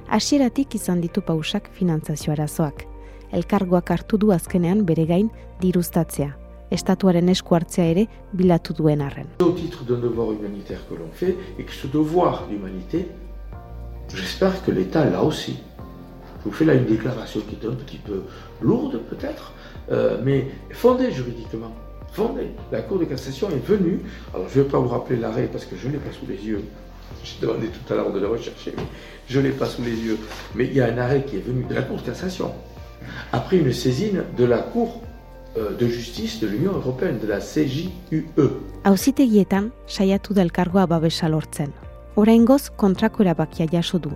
Hasieratik 0.09 0.75
izan 0.75 1.05
ditu 1.05 1.21
pausak 1.21 1.69
finantzazio 1.77 2.33
arazoak. 2.33 2.83
Elkargoak 3.31 3.93
hartu 3.93 4.17
du 4.17 4.33
azkenean 4.33 4.83
bere 4.85 5.05
gain 5.05 5.29
diruztatzea. 5.61 6.33
Estatuaren 6.71 7.29
esku 7.29 7.55
hartzea 7.55 7.85
ere 7.93 8.07
bilatu 8.33 8.73
duen 8.73 9.01
arren. 9.05 9.29
Au 9.45 9.53
titre 9.53 9.85
d'un 9.85 10.01
devoir 10.01 10.33
humanitaire 10.33 10.81
que 10.89 10.95
l'on 10.95 11.13
fait, 11.13 11.37
et 11.59 11.63
que 11.63 11.71
ce 11.71 11.87
devoir 11.87 12.47
d'humanité 12.47 13.07
J'espère 14.13 14.63
que 14.63 14.71
l'État 14.71 15.05
là 15.05 15.23
aussi. 15.23 15.57
Je 16.39 16.49
vous 16.49 16.51
fais 16.51 16.65
là 16.65 16.73
une 16.73 16.85
déclaration 16.85 17.41
qui 17.41 17.55
est 17.55 17.67
un 17.67 17.73
petit 17.73 17.97
peu 17.97 18.23
lourde 18.61 19.01
peut-être, 19.09 19.53
euh, 19.91 20.17
mais 20.23 20.47
fondée 20.71 21.11
juridiquement. 21.11 21.73
Fondée. 22.13 22.51
La 22.71 22.81
Cour 22.81 22.99
de 22.99 23.05
cassation 23.05 23.49
est 23.49 23.65
venue. 23.65 23.99
Alors 24.33 24.47
je 24.49 24.59
ne 24.59 24.63
vais 24.63 24.69
pas 24.69 24.79
vous 24.79 24.87
rappeler 24.87 25.17
l'arrêt 25.17 25.49
parce 25.51 25.65
que 25.65 25.75
je 25.75 25.87
ne 25.87 25.93
l'ai 25.93 25.99
pas 25.99 26.11
sous 26.11 26.25
les 26.25 26.43
yeux. 26.43 26.63
J'ai 27.23 27.45
demandé 27.45 27.67
tout 27.67 27.93
à 27.93 27.97
l'heure 27.97 28.11
de 28.11 28.19
le 28.19 28.27
rechercher, 28.27 28.73
mais 28.75 28.83
je 29.27 29.39
ne 29.39 29.47
l'ai 29.47 29.53
pas 29.53 29.65
sous 29.65 29.83
les 29.83 29.95
yeux. 29.95 30.17
Mais 30.55 30.65
il 30.65 30.73
y 30.73 30.81
a 30.81 30.87
un 30.87 30.97
arrêt 30.97 31.23
qui 31.23 31.35
est 31.37 31.45
venu 31.45 31.65
de 31.65 31.75
la 31.75 31.81
Cour 31.81 31.97
de 31.97 32.01
cassation. 32.01 32.51
Après 33.31 33.57
une 33.57 33.73
saisine 33.73 34.23
de 34.37 34.45
la 34.45 34.59
Cour 34.59 35.01
euh, 35.57 35.75
de 35.75 35.87
justice 35.87 36.39
de 36.39 36.47
l'Union 36.47 36.73
européenne, 36.73 37.19
de 37.19 37.27
la 37.27 37.39
CJUE. 37.39 37.89
Oraingoz 42.19 42.69
kontrako 42.75 43.23
erabakia 43.23 43.65
jaso 43.71 43.95
du, 44.03 44.09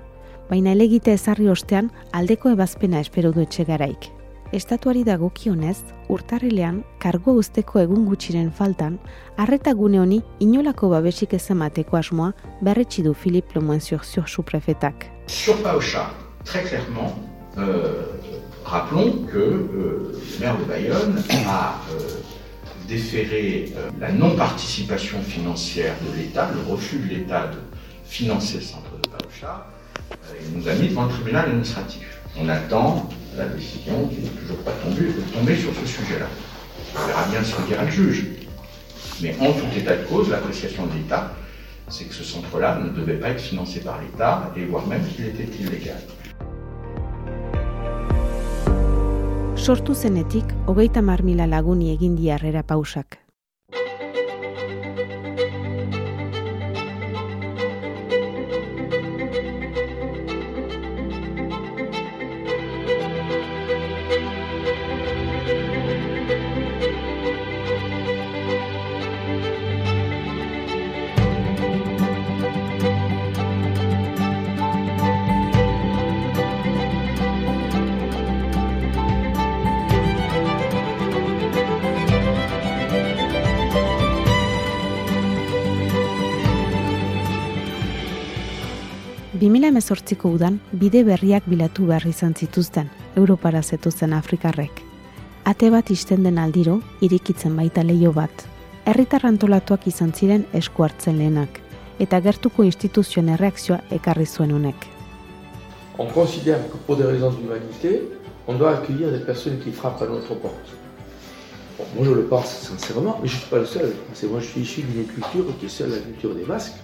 baina 0.49 0.73
elegite 0.75 1.13
ezarri 1.15 1.45
ostean 1.47 1.85
aldeko 2.19 2.49
ebazpena 2.51 2.99
espero 2.99 3.29
du 3.31 3.39
etxegaraik. 3.39 4.09
Estatuari 4.57 5.05
dagokionez, 5.07 5.77
urtarrilean 6.11 6.81
kargo 6.99 7.37
usteko 7.39 7.79
egun 7.79 8.03
gutxiren 8.09 8.49
faltan, 8.57 8.97
arreta 9.39 9.71
gune 9.79 10.01
honi 10.01 10.19
inolako 10.43 10.89
babesik 10.91 11.37
ez 11.37 11.45
emateko 11.55 11.95
asmoa 12.01 12.33
berretsi 12.59 13.05
du 13.07 13.13
Philippe 13.13 13.55
Lemoine-sur-Sur 13.55 14.27
su 14.27 14.43
prefetak. 14.43 15.07
Sur 15.27 15.63
Paocha, 15.63 16.09
très 16.43 16.63
clairement, 16.63 17.15
euh, 17.57 18.19
rappelons 18.65 19.13
que 19.31 19.37
euh, 19.37 20.19
le 20.19 20.39
maire 20.41 20.57
de 20.59 20.65
Bayonne 20.65 21.23
a 21.47 21.79
euh, 21.93 22.19
déféré 22.89 23.71
euh, 23.77 23.89
la 23.97 24.11
non-participation 24.11 25.21
financière 25.21 25.95
de 26.05 26.17
l'État, 26.17 26.51
le 26.53 26.69
refus 26.69 26.97
de 26.97 27.07
l'État 27.07 27.47
de 27.47 27.72
financer 28.13 28.57
le 28.57 28.61
centre 28.61 28.91
de 29.01 29.09
Paocha, 29.09 29.65
euh, 30.11 30.35
il 30.45 30.59
nous 30.59 30.67
a 30.67 30.75
mis 30.75 30.89
devant 30.89 31.05
le 31.05 31.09
tribunal 31.09 31.45
administratif. 31.45 32.19
On 32.39 32.47
attend 32.47 33.09
la 33.35 33.45
décision 33.45 34.07
qui 34.07 34.21
n'est 34.21 34.29
toujours 34.29 34.57
pas 34.57 34.71
tombée, 34.83 35.09
tombée 35.33 35.57
sur 35.57 35.71
ce 35.73 35.85
sujet-là. 35.87 36.27
On 36.95 37.07
verra 37.07 37.23
bien 37.31 37.43
ce 37.43 37.55
que 37.55 37.63
dira 37.67 37.83
le 37.83 37.89
juge. 37.89 38.25
Mais 39.19 39.35
en 39.39 39.51
tout 39.53 39.65
état 39.75 39.95
de 39.95 40.03
cause, 40.03 40.29
l'appréciation 40.29 40.85
de 40.85 40.93
l'État, 40.93 41.33
c'est 41.89 42.05
que 42.05 42.13
ce 42.13 42.23
centre-là 42.23 42.79
ne 42.83 42.89
devait 42.89 43.17
pas 43.17 43.29
être 43.29 43.41
financé 43.41 43.79
par 43.79 43.99
l'État, 43.99 44.53
et 44.55 44.65
voire 44.65 44.85
même 44.85 45.03
qu'il 45.07 45.25
était 45.25 45.49
illégal. 45.59 45.97
Sortu 49.55 49.95
zenetik, 49.95 50.45
hogeita 50.67 51.01
mar 51.01 51.23
mila 51.23 51.47
laguni 51.47 51.93
egin 51.93 52.13
diarrera 52.13 52.61
pausak. 52.61 53.22
Bimila 89.73 89.87
emezortziko 89.87 90.29
udan, 90.29 90.59
bide 90.71 90.99
berriak 91.03 91.47
bilatu 91.49 91.87
behar 91.87 92.03
izan 92.05 92.35
zituzten, 92.37 92.91
Europara 93.17 93.63
zetuzten 93.63 94.11
Afrikarrek. 94.13 94.83
Ate 95.49 95.71
bat 95.73 95.89
isten 95.89 96.21
den 96.23 96.37
aldiro, 96.37 96.75
irikitzen 97.01 97.55
baita 97.57 97.81
leio 97.81 98.11
bat. 98.13 98.43
Herritar 98.85 99.25
antolatuak 99.25 99.87
izan 99.87 100.11
ziren 100.13 100.45
esku 100.53 100.85
hartzen 100.85 101.17
lehenak, 101.17 101.57
eta 101.97 102.19
gertuko 102.21 102.63
instituzioen 102.63 103.33
erreakzioa 103.33 103.79
ekarri 103.97 104.27
zuen 104.27 104.53
honek. 104.53 104.85
On 105.97 106.05
considère 106.13 106.69
que 106.69 106.77
pour 106.85 106.97
des 106.97 107.05
raisons 107.05 107.31
d'humanité, 107.31 108.03
on 108.45 108.53
doit 108.59 108.77
accueillir 108.77 109.11
des 109.11 109.25
personnes 109.25 109.59
qui 109.59 109.71
frappent 109.71 110.03
à 110.03 110.05
notre 110.05 110.35
porte. 110.35 110.69
Bon, 111.79 111.85
moi 111.95 112.05
je 112.05 112.11
le 112.11 112.25
pense 112.25 112.69
sincèrement, 112.69 113.17
mais 113.23 113.27
je 113.27 113.37
ne 113.37 113.39
suis 113.39 113.49
pas 113.49 113.57
le 113.57 113.65
seul. 113.65 113.91
C'est 114.13 114.29
moi 114.29 114.39
je 114.39 114.45
suis 114.45 114.61
issu 114.61 114.81
d'une 114.83 115.07
culture 115.07 115.45
qui 115.59 115.65
est 115.65 115.69
celle 115.69 115.89
la 115.89 115.97
culture 115.97 116.35
des 116.35 116.43
Basques. 116.43 116.77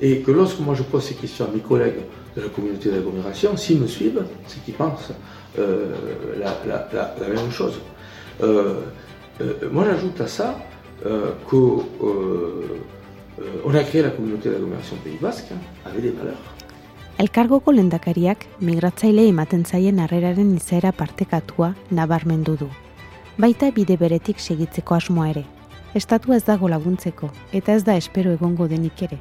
Et 0.00 0.20
que 0.20 0.30
lorsque 0.30 0.60
moi 0.60 0.74
je 0.74 0.84
pose 0.84 1.02
ces 1.02 1.14
questions 1.14 1.46
à 1.46 1.48
mes 1.48 1.60
collègues 1.60 2.02
de 2.38 2.44
la 2.44 2.48
communauté 2.48 2.90
d'agglomération, 2.90 3.56
s'ils 3.56 3.80
me 3.80 3.86
suivent, 3.86 4.22
c'est 4.46 4.62
qu'ils 4.64 4.74
pensent 4.74 5.12
euh, 5.58 5.94
la, 6.38 6.52
la, 6.66 6.88
la, 6.92 7.14
la, 7.20 7.28
même 7.28 7.50
chose. 7.50 7.80
Euh, 8.42 8.80
euh, 9.40 9.54
moi 9.72 9.84
j'ajoute 9.84 10.20
à 10.20 10.28
ça 10.28 10.56
euh, 11.06 11.32
qu'on 11.48 11.84
euh, 12.04 13.78
a 13.80 13.84
créé 13.84 14.02
la 14.02 14.10
communauté 14.10 14.50
d'agglomération 14.50 14.96
Pays 15.04 15.18
Basque 15.20 15.52
avec 15.84 16.02
des 16.02 16.10
valeurs. 16.10 16.44
Elkargoko 17.18 17.72
lendakariak 17.72 18.46
migratzaile 18.62 19.24
ematen 19.26 19.64
zaien 19.66 19.98
harreraren 19.98 20.52
izaera 20.54 20.92
partekatua 20.92 21.72
nabarmendu 21.90 22.54
du. 22.60 22.68
Baita 23.38 23.72
bide 23.74 23.96
beretik 23.98 24.38
segitzeko 24.38 24.94
asmoa 24.94 25.32
ere. 25.32 25.42
Estatua 25.98 26.36
ez 26.36 26.44
dago 26.46 26.68
laguntzeko, 26.70 27.32
eta 27.52 27.74
ez 27.74 27.82
da 27.82 27.96
espero 27.98 28.30
egongo 28.38 28.68
denik 28.70 29.02
ere. 29.02 29.18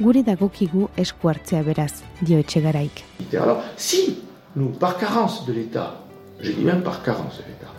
Guri 0.00 0.22
dagokigu 0.24 0.86
esku 0.96 1.28
hartzea 1.28 1.60
beraz, 1.60 2.00
dio 2.22 2.38
etxegaraik. 2.40 3.02
Alors, 3.34 3.60
si 3.76 4.18
nous, 4.56 4.70
par 4.70 4.96
carence 4.96 5.44
de 5.44 5.52
l'État, 5.52 6.00
je 6.40 6.52
dis 6.52 6.64
même 6.64 6.80
par 6.82 7.02
carence 7.02 7.36
de 7.36 7.42
l'État, 7.42 7.70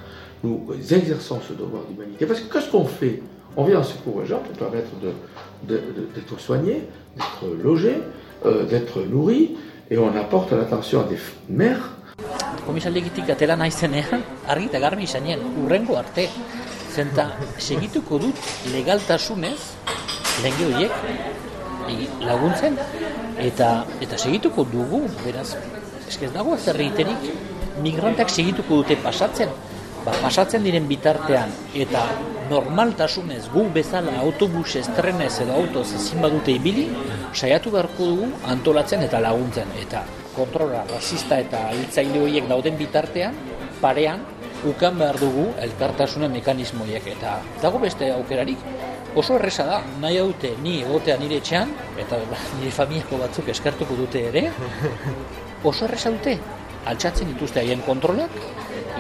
nous 0.44 0.68
exerçons 0.92 1.40
ce 1.48 1.54
devoir 1.54 1.82
d'humanité, 1.86 2.28
parce 2.28 2.42
que 2.42 2.54
qu'est-ce 2.54 2.70
qu'on 2.70 2.86
fait? 2.86 3.24
On 3.58 3.64
vient 3.66 3.80
en 3.80 3.84
secours 3.84 4.18
aux 4.18 4.26
gens 4.26 4.38
pour 4.38 4.54
permettre 4.56 4.92
d'être 5.68 6.40
soignés, 6.40 6.84
d'être 7.18 7.56
logés, 7.64 7.98
euh, 8.46 8.66
d'être 8.66 9.02
nourris, 9.02 9.58
et 9.90 9.98
on 9.98 10.16
apporte 10.16 10.52
l'attention 10.52 11.02
à 11.02 11.06
des 11.06 11.18
mères. 11.50 11.98
Komisaldegitik 12.68 13.32
atera 13.34 13.58
naizenean, 13.58 14.22
argi 14.48 14.70
eta 14.70 14.80
garbi 14.80 15.10
izanen, 15.10 15.42
urrengo 15.66 15.98
arte. 15.98 16.30
Zenta, 16.94 17.32
segituko 17.58 18.20
dut 18.20 18.38
legaltasunez, 18.76 19.72
lenge 20.44 20.68
horiek, 20.70 20.92
laguntzen, 22.26 22.78
eta 23.40 23.72
eta 24.02 24.18
segituko 24.18 24.66
dugu, 24.72 25.04
beraz, 25.26 25.56
eske 26.08 26.28
ez 26.30 26.34
dago 26.34 26.58
zer 26.58 26.80
egiterik, 26.80 27.30
migranteak 27.82 28.30
segituko 28.30 28.82
dute 28.82 28.98
pasatzen, 29.04 29.50
ba, 30.06 30.14
pasatzen 30.22 30.64
diren 30.66 30.88
bitartean, 30.90 31.54
eta 31.74 32.04
normaltasunez 32.52 33.46
gu 33.54 33.68
bezala 33.74 34.18
autobus 34.24 34.76
estrenez 34.80 35.34
edo 35.44 35.56
autoz 35.56 35.88
ezin 35.96 36.22
badute 36.24 36.58
ibili, 36.58 36.90
saiatu 37.34 37.72
beharko 37.72 38.10
dugu 38.12 38.28
antolatzen 38.54 39.06
eta 39.08 39.22
laguntzen. 39.24 39.72
Eta 39.82 40.04
kontrola 40.36 40.84
rasista 40.90 41.40
eta 41.40 41.70
hiltzaile 41.76 42.22
horiek 42.26 42.48
dauden 42.52 42.78
bitartean, 42.80 43.38
parean, 43.82 44.26
ukan 44.68 44.98
behar 44.98 45.20
dugu 45.20 45.50
elkartasunen 45.62 46.32
mekanismoiek. 46.32 47.08
Eta 47.16 47.40
dago 47.62 47.82
beste 47.82 48.12
aukerarik, 48.14 48.62
oso 49.16 49.36
erresa 49.36 49.66
da, 49.68 49.82
nahi 50.02 50.20
dute 50.22 50.56
ni 50.64 50.80
egotea 50.82 51.18
nire 51.20 51.42
etxean, 51.42 51.72
eta 52.00 52.20
nire 52.60 52.72
familiako 52.72 53.22
batzuk 53.24 53.52
eskartuko 53.54 53.98
dute 54.00 54.26
ere, 54.32 54.50
oso 55.70 55.86
erresa 55.86 56.14
dute, 56.14 56.38
altxatzen 56.86 57.34
dituzte 57.34 57.62
haien 57.62 57.82
kontrolak, 57.86 58.34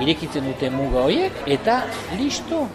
irekitzen 0.02 0.46
dute 0.48 0.70
muga 0.74 1.06
horiek, 1.08 1.44
eta 1.50 1.82
listo, 2.20 2.66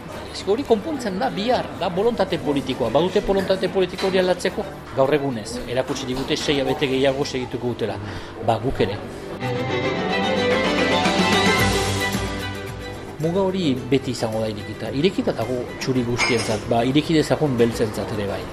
hori 0.46 0.66
konpontzen 0.68 1.18
da, 1.18 1.31
bihar, 1.33 1.66
da 1.81 1.88
bolontate 1.88 2.38
politikoa, 2.38 2.90
badute 2.92 3.22
bolontate 3.25 3.70
politiko 3.72 4.11
hori 4.11 4.20
aldatzeko, 4.20 4.64
gaur 4.96 5.14
egunez, 5.16 5.49
erakutsi 5.66 6.07
digute 6.09 6.37
sei 6.37 6.61
abete 6.61 6.88
gehiago 6.90 7.25
segituko 7.25 7.72
dutela, 7.72 7.96
ba 8.46 8.59
guk 8.62 8.85
ere. 8.85 8.99
Muga 13.26 13.42
hori 13.42 13.74
beti 13.90 14.12
izango 14.14 14.38
da 14.38 14.46
irekita. 14.52 14.92
Irekita 14.94 15.32
dago 15.34 15.56
txuri 15.82 16.04
guztientzat, 16.06 16.68
ba, 16.70 16.84
ireki 16.86 17.18
dezagun 17.18 17.58
beltzentzat 17.58 18.14
ere 18.14 18.28
bai. 18.30 18.44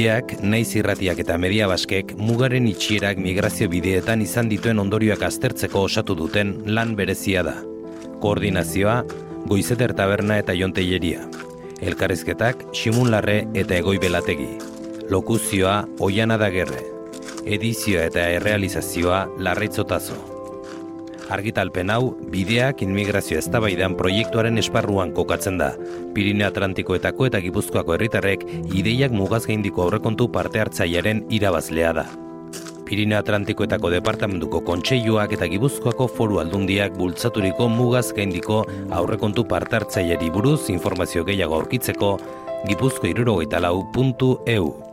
Bideak, 0.00 0.38
naiz 0.40 0.70
irratiak 0.80 1.18
eta 1.20 1.34
media 1.36 1.66
baskek 1.68 2.14
mugaren 2.16 2.64
itxierak 2.70 3.18
migrazio 3.20 3.66
bideetan 3.68 4.22
izan 4.24 4.48
dituen 4.48 4.80
ondorioak 4.80 5.26
aztertzeko 5.28 5.82
osatu 5.90 6.16
duten 6.16 6.54
lan 6.64 6.94
berezia 6.96 7.42
da. 7.44 7.52
Koordinazioa, 8.22 8.94
goizeter 9.52 9.92
taberna 9.98 10.40
eta 10.40 10.56
jonteieria. 10.56 11.28
Elkarrizketak, 11.84 12.70
simunlarre 12.72 13.42
eta 13.52 13.76
egoi 13.76 13.98
belategi. 14.00 14.48
Lokuzioa, 15.12 15.76
oiana 16.08 16.40
da 16.40 16.48
gerre. 16.48 16.80
Edizioa 17.44 18.08
eta 18.08 18.24
errealizazioa, 18.40 19.26
larritzotazo. 19.36 20.29
Argitalpen 21.30 21.92
hau, 21.94 22.16
bideak 22.32 22.80
inmigrazio 22.82 23.38
eztabaidan 23.38 23.94
proiektuaren 23.98 24.58
esparruan 24.58 25.12
kokatzen 25.14 25.60
da. 25.60 25.68
Pirineo 26.14 26.48
Atlantikoetako 26.50 27.28
eta 27.28 27.40
Gipuzkoako 27.44 27.94
herritarrek 27.94 28.42
ideiak 28.74 29.14
mugaz 29.14 29.44
gaindiko 29.46 29.84
aurrekontu 29.86 30.26
parte 30.34 30.64
hartzailearen 30.64 31.22
irabazlea 31.30 31.94
da. 32.00 32.06
Pirineo 32.90 33.20
Atlantikoetako 33.22 33.94
departamentuko 33.94 34.64
kontseiluak 34.66 35.36
eta 35.38 35.46
Gipuzkoako 35.54 36.10
foru 36.10 36.42
aldundiak 36.42 36.98
bultzaturiko 36.98 37.70
mugaz 37.70 38.08
gaindiko 38.16 38.64
aurrekontu 38.90 39.46
parte 39.46 39.78
hartzaileri 39.78 40.34
buruz 40.34 40.64
informazio 40.74 41.22
gehiago 41.30 41.60
aurkitzeko 41.62 42.16
gipuzko 42.66 43.06
irurogeita 43.06 43.62
lau.eu. 43.62 44.89